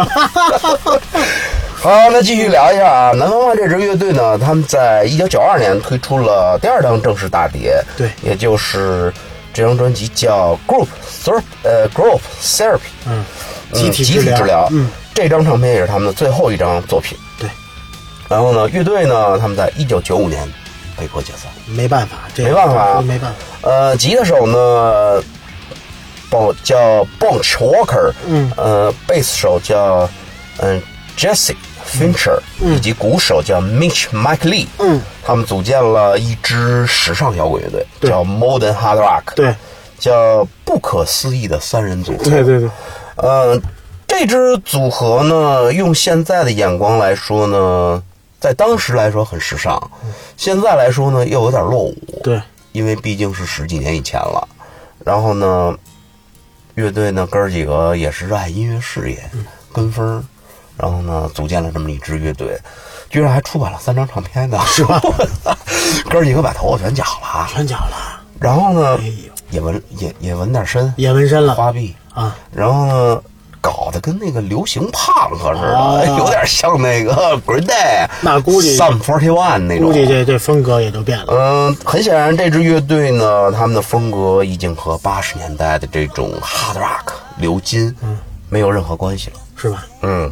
[1.82, 8.08] 好，那继续聊一下啊，南方万这支乐队呢，他们在一九九二年推出了第二张正式大碟，对。
[8.22, 9.12] 也就是
[9.52, 10.86] 这张专辑叫 Group
[11.24, 13.26] Therapy，呃，Group Therapy，嗯，
[13.72, 17.18] 嗯集体集体治疗，嗯，这张唱片也是他们的最后一张作品。
[17.40, 17.50] 对，
[18.30, 20.48] 然后呢，乐队呢，他们在一九九五年
[20.96, 21.52] 被迫解散。
[21.66, 23.02] 没办法，这没办法。
[23.02, 25.20] 没办法，呃，吉他手呢，
[26.30, 28.52] 叫叫 Bunch Walker，嗯。
[28.56, 30.08] 呃，贝斯手叫
[30.58, 30.80] 嗯、
[31.18, 31.56] Jesse
[31.86, 39.56] Fincher，、以及鼓手叫 Mitch Mike Lee，嗯，他们组建了一支时尚摇滚乐队，叫 Modern Hard Rock，对，
[40.00, 42.70] 叫不可思议的三人组合，对对对，
[43.18, 43.60] 呃，
[44.08, 48.04] 这支组合呢，用现在的眼光来说呢，
[48.40, 49.92] 在当时来说很时尚，
[50.38, 51.96] 现在来说呢又有点落伍。
[52.24, 54.48] 对，因为毕竟是十几年以前了。
[55.04, 55.76] 然后呢，
[56.76, 59.20] 乐队呢哥儿几个也是热爱音乐事业，
[59.74, 60.24] 跟风儿，
[60.82, 62.58] 然后呢组建了这么一支乐队，
[63.10, 65.00] 居然还出版了三张唱片呢， 是吧？
[66.10, 69.14] 哥儿几个把头发全绞了，全剪了，然后呢哎
[69.52, 71.54] 也纹也也纹点身，也纹身了。
[71.54, 71.96] 花臂。
[72.14, 73.22] 啊，然后呢，
[73.62, 79.88] 搞得跟那个流行胖子似的，哦有点像那个 Green Day，那估计 Some Forty One 那种。
[79.88, 88.18] 估计这这风格也就变了，嗯，很显然，这支乐队呢，他们的风格已经和八十年代的这种 hard rock 流金，嗯，
[88.50, 89.36] 没有任何关系了。
[89.56, 89.86] 是吧？
[90.02, 90.30] 嗯，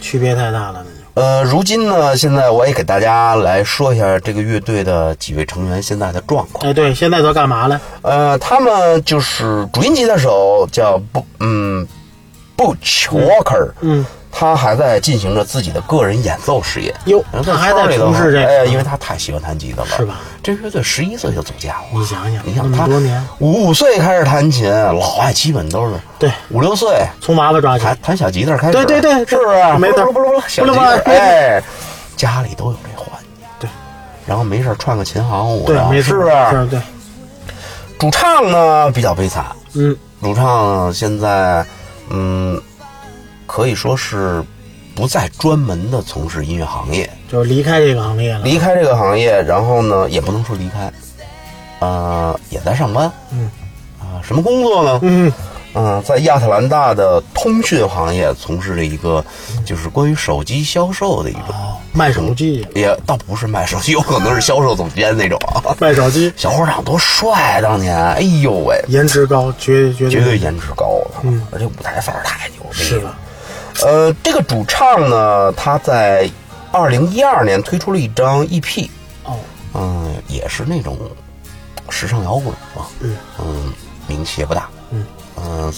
[0.00, 0.84] 区别太大了，
[1.14, 6.68] 呃，如今呢，现在我也给大家来说一下这个乐队的几位成员现在的状况。
[6.68, 7.80] 哎，对，现在都干嘛了？
[8.02, 11.86] 呃，他们就是主音吉他手叫不，嗯
[12.56, 16.94] ，Butch Walker，嗯，他还在进行着自己的个人演奏事业。
[17.06, 20.16] 哟他还在圈里头从事这个哎，因为他太喜欢弹吉他了，是吧？
[20.42, 23.22] 这乐队十一岁就组建了，你想想你想他多年。
[23.40, 25.94] 五岁开始弹琴，老外基本都是。
[26.18, 26.30] 对。
[26.50, 29.78] 五六岁从娃娃抓起，弹弹小吉他开始，对对对是不是？
[29.78, 31.62] 没错不不不不，小吉不他哎，
[32.16, 33.70] 家里都有这环境，对，
[34.26, 36.30] 然后没事串个琴行舞，，对没错，是不是？
[36.50, 36.80] 是，对，
[37.98, 41.64] 主唱呢比较悲惨，嗯，主唱现在
[42.10, 42.60] 嗯
[43.58, 44.40] 可以说是
[44.94, 50.92] 不再专门的从事音乐行业，就离开这个行业了，离开这个行业，然后呢也不能说离开，
[51.80, 53.50] 呃也在上班，嗯
[53.98, 55.00] 啊、什么工作呢？
[55.02, 55.32] 嗯，
[55.74, 59.24] 嗯，在亚特兰大的通讯行业从事着一个
[59.66, 65.74] 就是关于手机销售的一种，哦，卖手机，也倒不是卖手机，有可能是销售总监那种啊。
[65.82, 72.84] 卖手机，小伙长多帅，当年，哎呦喂，颜值高，绝绝绝对颜值高，嗯而且舞台范儿太牛逼了。
[72.84, 73.18] 是吧？
[73.84, 76.28] 呃，这个主唱呢，他在
[76.72, 78.88] 二零一二年推出了一张 EP，
[79.24, 79.36] 哦，
[79.74, 80.98] 嗯，也是那种
[81.88, 83.16] 时尚摇滚啊，嗯。
[83.38, 83.72] 嗯，
[84.06, 85.04] 名气也不大，嗯。
[85.36, 85.72] 嗯，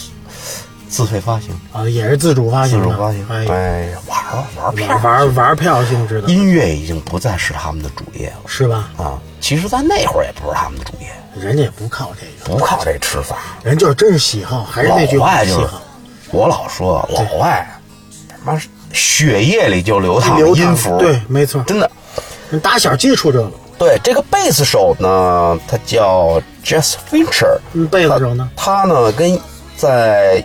[0.89, 4.19] 自费发行，啊，也是自主发行自，主发行，哎，玩
[4.57, 8.37] 玩票，玩玩玩票性质的，音乐已经不再是他们的主业了。
[8.47, 8.91] 是吧？
[8.97, 9.19] 啊。
[9.41, 11.09] 其实，在那会儿也不是他们的主业，
[11.41, 13.39] 人家也不靠这个，不靠这吃饭。
[13.63, 15.83] 人就是真是喜好，还是那句话，外就是喜好，
[16.31, 17.80] 我老说，老外他
[18.45, 18.61] 妈
[18.93, 21.91] 血液里就流淌音符，对，没错，真的。
[22.49, 29.39] 你打小接触这个，对这个贝斯手呢，他叫 Jess Fincher，嗯，贝斯手呢，他呢跟
[29.77, 30.45] 在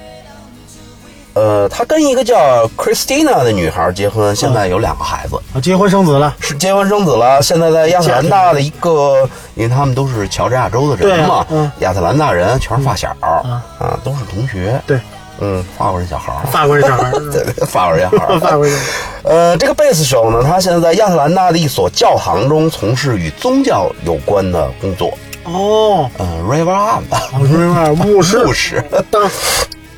[1.33, 7.41] 呃，他跟一个叫 Christina 的女孩结婚，现在有两个孩子，啊，结婚生子了，是结婚生子了。
[7.41, 11.45] 现在在亚特兰大的一个，因为他们都是乔治亚州的人嘛，
[11.79, 13.61] 亚特兰大人全是发小啊。
[13.79, 14.97] 啊，都是同学，对，
[15.39, 18.79] 嗯，法国人小孩儿，法国人小孩儿，对 对，法国人小孩儿， 法国人，
[19.23, 25.17] 呃，这个贝斯手呢，他现在在亚特兰大的一所教堂中从事与宗教有关的工作。
[25.43, 26.99] 哦，呃，River
[27.39, 28.39] 我说明白，牧师。
[28.45, 29.29] 牧师，当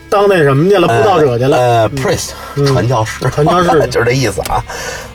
[0.09, 1.57] 当那什么去了，布道者去了。
[1.57, 2.31] 呃，priest
[2.65, 3.87] 传教士，传教士。
[3.87, 4.63] 就是这意思啊。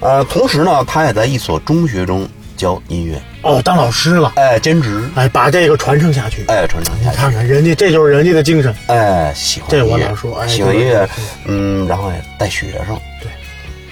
[0.00, 2.26] 呃，同时呢，他也在一所中学中
[2.62, 6.44] 教音乐，哦，当老师了，哎，兼职，哎，把这个传承下去。
[6.46, 7.16] 哎，传承下去。
[7.16, 8.72] 看看人家，这就是人家的精神。
[8.86, 11.08] 哎，喜欢这音乐我老说哎喜欢音乐
[11.46, 12.96] 嗯，然后也带学生。
[13.20, 13.28] 对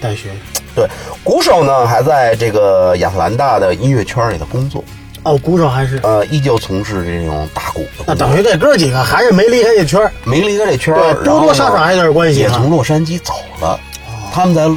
[0.01, 0.29] 带学
[0.77, 0.87] 对，
[1.25, 4.85] 鼓手呢还在这个亚特兰大的音乐圈里头工作，
[5.25, 8.15] 哦，鼓手还是呃，依旧从事这种打鼓那。
[8.15, 10.01] 等于这哥几个还是没离开这圈。
[10.23, 13.81] 没离开这圈对多多少少还有点关系也啊从洛杉矶走了。
[14.33, 14.71] 他们在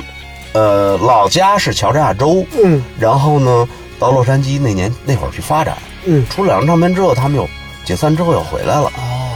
[0.53, 3.67] 呃老家是乔治亚州，嗯，然后呢
[4.03, 7.49] 到洛杉矶那年那会儿去发展，嗯出了两张唱片之后，他们又
[7.85, 8.91] 解散之后又回来了。
[8.97, 9.33] 哦，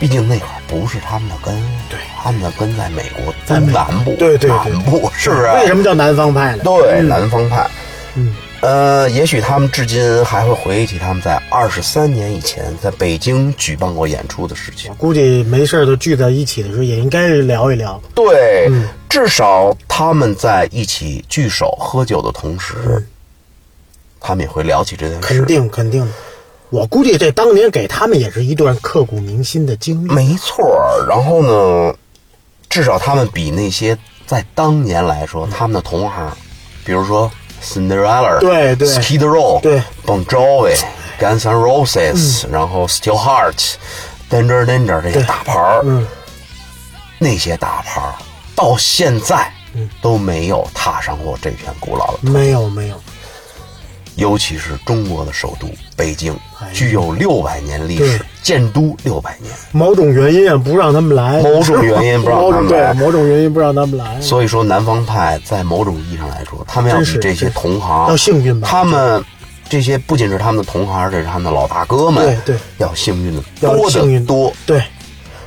[0.00, 1.54] 毕竟那会儿不是他们的根，
[1.88, 5.42] 对他们的根在美国在南部，对对对南部是不是？
[5.52, 6.64] 为什么叫南方派呢？
[6.64, 7.66] 对，嗯南方派。
[8.14, 14.94] 嗯，呃，也许他们至今还会回忆起他们在二十三年以前在北京举办过演出的事情。
[14.94, 18.00] 估计没事儿都聚在一起的时候，也应该聊一聊。
[18.14, 23.06] 对，嗯至少他们在一起聚首喝酒的同时，
[24.20, 25.26] 他们也会聊起这件事。
[25.26, 26.10] 肯定肯定。
[26.70, 30.12] 我估计这当年给他们也是一段刻骨铭心的经历。
[30.12, 31.06] 没错儿。
[31.08, 31.94] 然后呢，
[32.68, 33.96] 至少他们比那些
[34.26, 36.36] 在当年来说，他们的同行，
[36.84, 37.30] 比如说
[37.62, 40.76] Cinderella，对对 Skid Row，对，Bon Jovi、
[41.20, 43.74] Guns N' Roses，、然后 Steel Heart、
[44.28, 44.66] Danger
[45.00, 46.06] 这些大牌儿，嗯，
[47.18, 48.14] 那些大牌儿
[48.56, 53.00] 到现在嗯都没有踏上过这片古老的没有没有，
[54.16, 59.52] 尤其是中国的首都北京哎，具有六百年历史，建都六百年。
[59.72, 62.94] 某种原因啊不让他们来，某种原因不让他们来。
[62.94, 64.20] 对，某种原因不让他们来。
[64.20, 68.66] 所以说，南方派在某种意义上来说，他们要是比这些同行要幸运吧。
[68.66, 69.22] 他们
[69.68, 72.56] 这些不仅是他们的同行，而且是他们的老大哥们，对对。
[72.78, 74.52] 要幸运的要多幸运得多。
[74.64, 74.82] 对，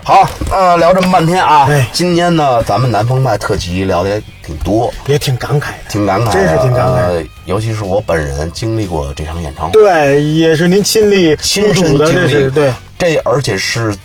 [0.09, 1.87] 好，呃，聊这么半天啊，哎。
[1.93, 7.27] 今天呢，咱们南方派特辑聊的也挺多，也挺感慨的，挺感慨的，真是挺感慨。
[7.45, 13.95] 尤其是我本人经历过这场演唱会，对，也是您亲历亲身经历，这是对，这而且是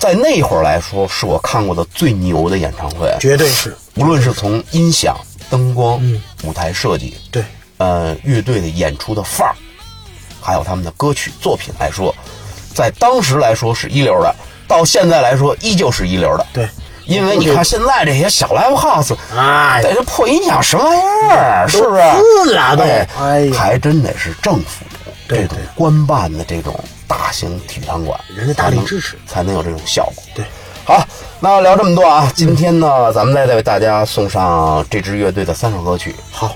[0.00, 3.76] 在那会儿来说，是我看过的最牛的演唱会，绝对是。
[3.94, 5.16] 无论是从音响、
[5.48, 6.20] 灯光、嗯。
[6.42, 7.44] 舞台设计，对，
[7.76, 9.54] 呃，乐队的演出的范儿，
[10.40, 12.12] 还有他们的歌曲作品来说，
[12.74, 14.34] 在当时来说是一流的，
[14.68, 16.46] 到现在来说依旧是一流的。
[16.52, 16.68] 对，
[17.06, 21.00] 因为你看现在这些小 live house，哎这这破音响什么玩意
[21.30, 22.02] 儿，是不是？
[22.44, 24.84] 滋啦都哎哎呀还真得是政府
[25.26, 30.22] 这种官办的这种大型体育场馆，人家大力支持才能有这种效果。
[30.34, 30.44] 对，
[30.84, 31.02] 好，
[31.40, 36.14] 那聊这么多啊，今天呢，咱们再为大家送上这支乐队的三首歌曲。
[36.30, 36.54] 好，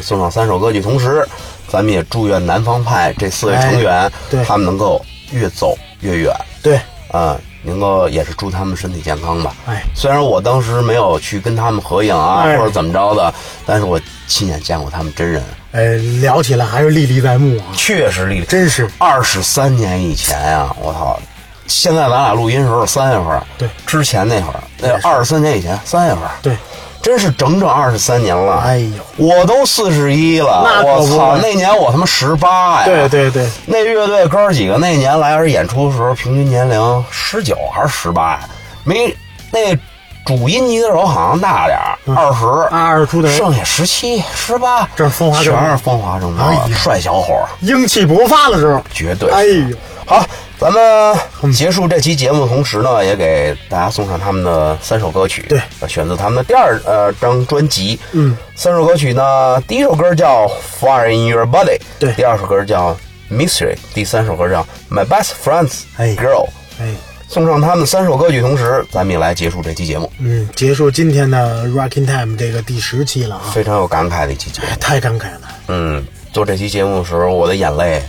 [0.00, 1.26] 送上三首歌曲，同时，
[1.68, 6.80] 咱们也祝愿南方派这四位成员，哎对他们能够越走越远，对，
[7.12, 9.54] 啊、能够也是祝他们身体健康吧。
[9.66, 13.32] 哎虽然我当时没有去跟他们合影啊，哎或者怎么着的，
[13.66, 15.42] 但是我亲眼见过他们真人，
[15.72, 21.18] 哎，聊起来还是历历在目啊，确实历历，真是二十三年以前呀、我操！
[21.66, 26.56] 现在咱俩录音时候是三月份，对之前那会儿，那二十三年以前三月份，对，
[27.02, 28.60] 真是整整二十三年了。
[28.64, 31.36] 哎呦我都四十一了，我操！
[31.36, 32.84] 那年我他妈十八呀。
[32.84, 38.40] 对对对，那乐队哥儿几个那年来这演出的时候，平均年龄十九还是十八呀？
[38.84, 39.14] 没
[39.50, 39.76] 那
[40.24, 49.30] 主音吉他手好像大点儿，二十、二十出头剩下十七、十八，这是风华正茂全是风华正茂帅小伙儿，英气勃发的时候，绝对。
[49.30, 49.76] 哎呦，
[50.06, 50.24] 好，
[50.60, 55.58] 咱们结束这期节目的同时呢，也给大家送上他们的三首歌曲，对。
[55.80, 60.46] 呃，选择他们的第二呃张专辑，嗯，三首歌曲呢，第一首歌叫
[60.78, 62.12] 《Fire in Your Body》，对。
[62.12, 62.94] 第二首歌叫
[63.34, 64.62] 《Mystery》，第三首歌叫
[64.94, 66.14] 《My Best Friend's 哎。
[66.14, 66.44] Girl》。
[66.78, 66.92] 哎，
[67.26, 74.68] 送上他们的三首歌曲，同时咱们也来结束这期节目，嗯，结束今天的 Rocking Time 这个第十期了啊，非常有感慨的一期节目。
[74.78, 76.04] 太感慨了，嗯，
[76.34, 78.02] 做这期节目的时候，我的眼泪。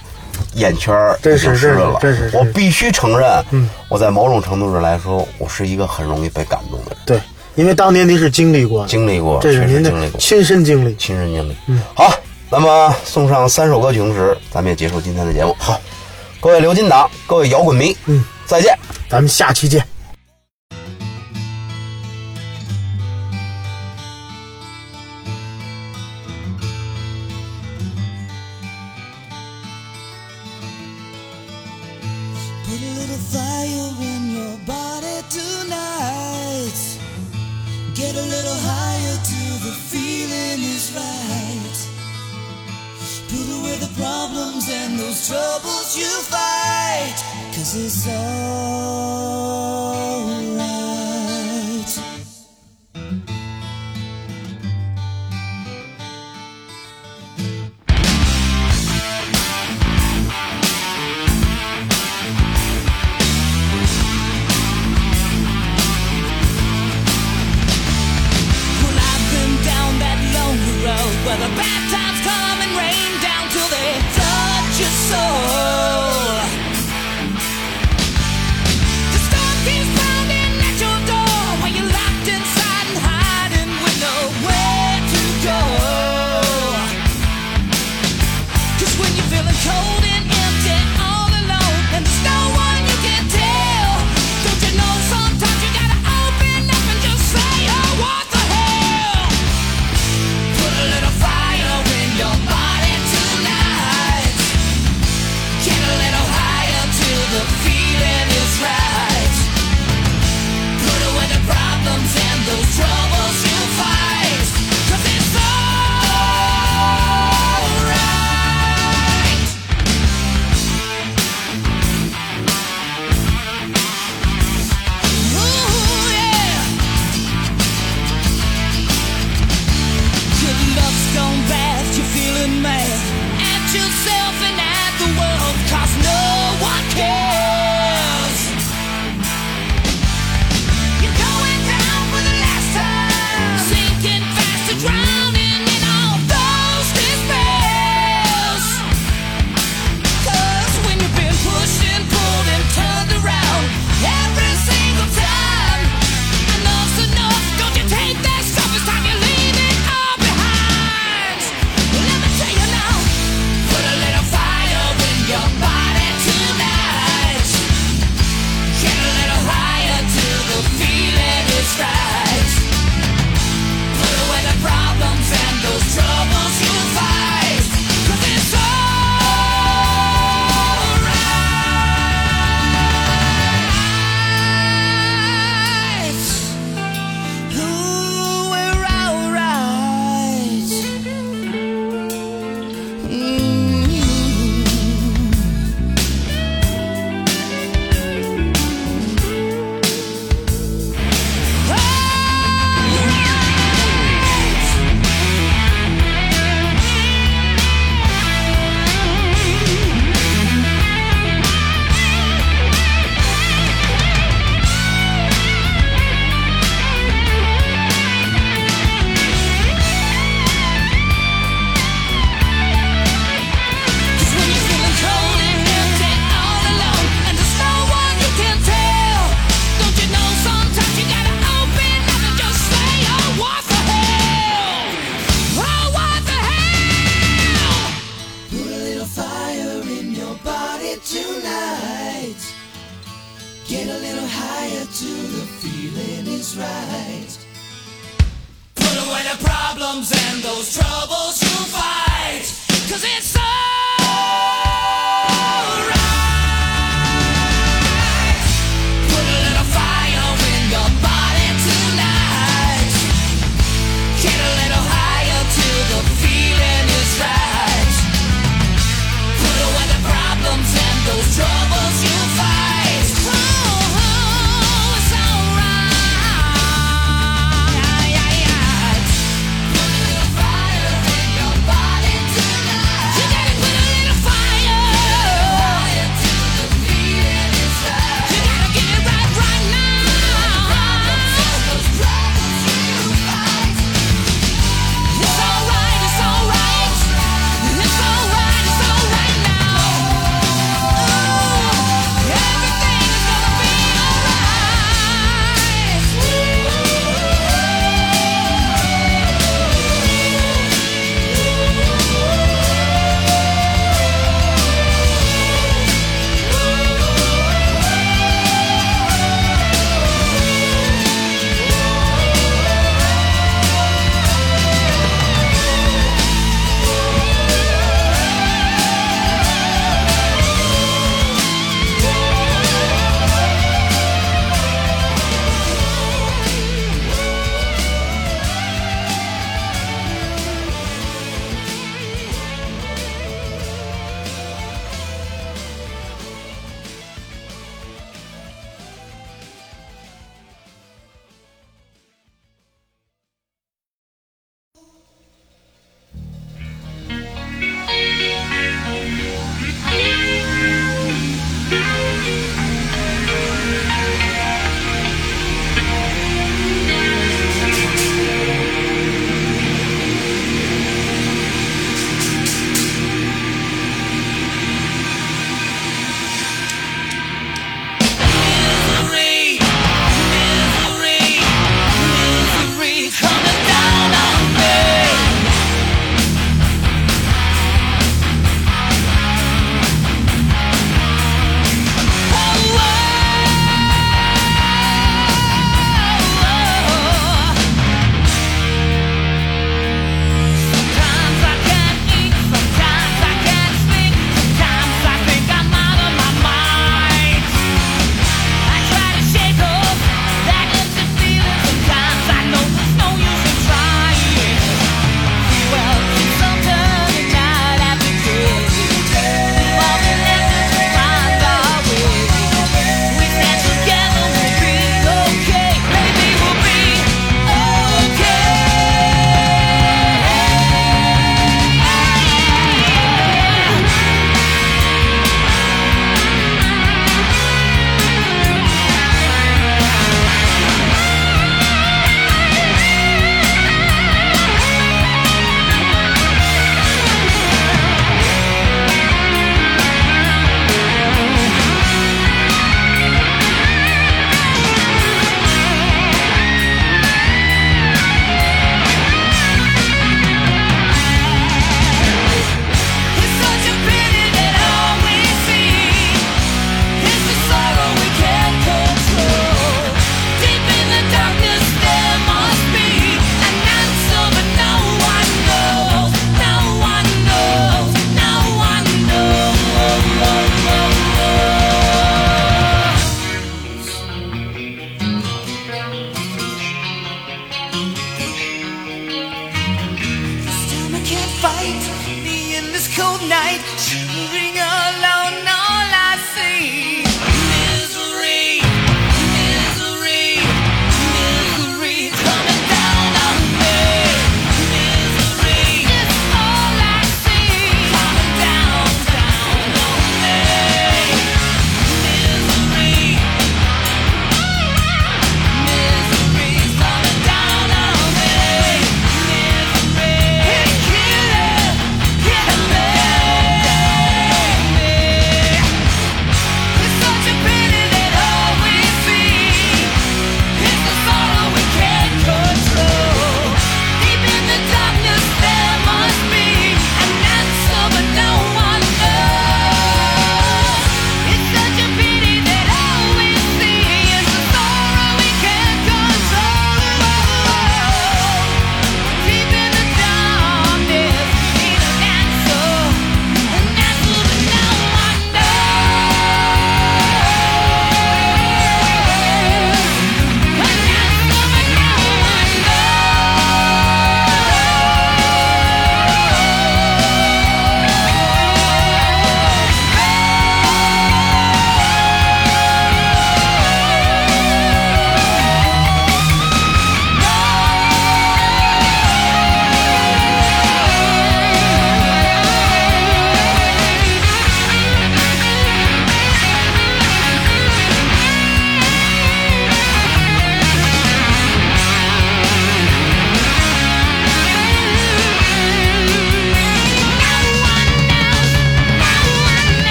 [0.56, 6.98] 眼圈儿真是已经湿了，真是我必须承认，嗯，我在某种程度上来说，我是一个很容易被感动的人。
[7.06, 7.20] 对，
[7.56, 11.56] 因为当年您是经历过，经历过，这是您的经历过，亲身经历，亲身经历。
[11.68, 12.14] 嗯，好，
[12.50, 15.56] 那么送上三首歌曲同时，咱们也结束今天的节目。
[15.60, 15.80] 好，
[16.40, 18.78] 各位刘金党，各位摇滚迷，嗯，再见。
[19.10, 19.91] 咱们下期见。
[45.12, 47.20] Those troubles you fight.
[47.54, 49.32] Cause it's alright.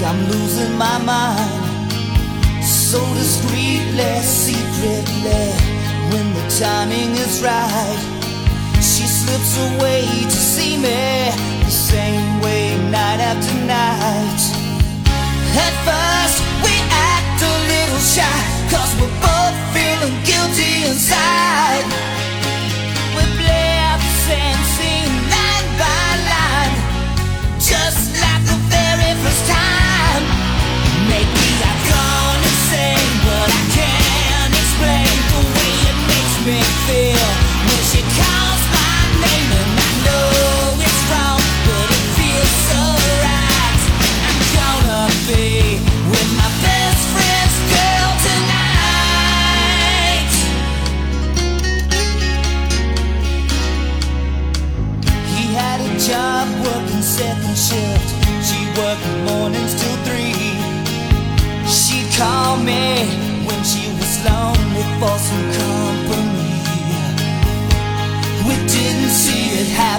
[0.00, 2.62] I'm losing my mind.
[2.62, 5.50] So discreetly, secretly,
[6.12, 7.98] when the timing is right,
[8.76, 11.30] she slips away to see me
[11.64, 14.40] the same way night after night.
[15.66, 18.38] At first, we act a little shy,
[18.70, 21.84] cause we're both feeling guilty inside.
[23.16, 24.14] We play out the
[24.78, 26.76] scene line by line,
[27.58, 29.77] just like the very first time.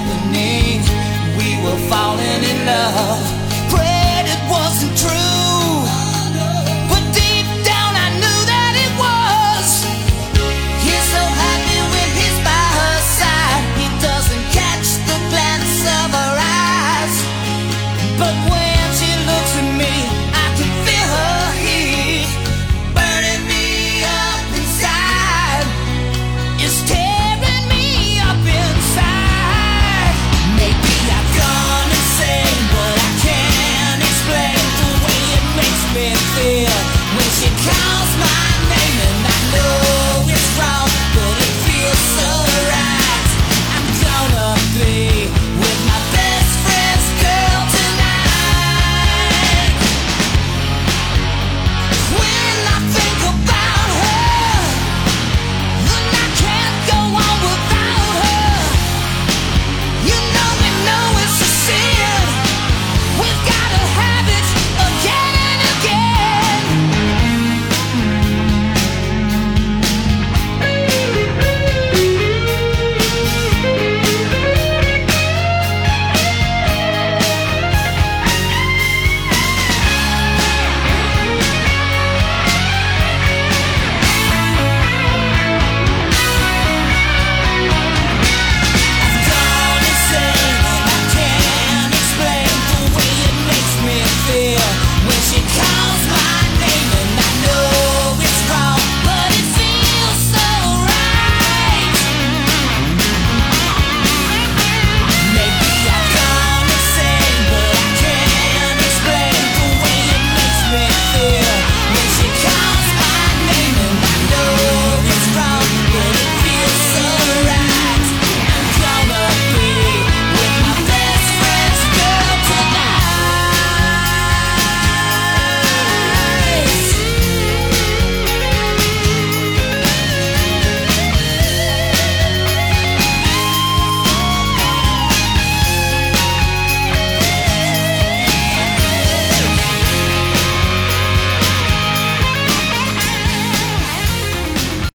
[0.09, 0.81] It happening.
[1.37, 3.28] We were falling in love.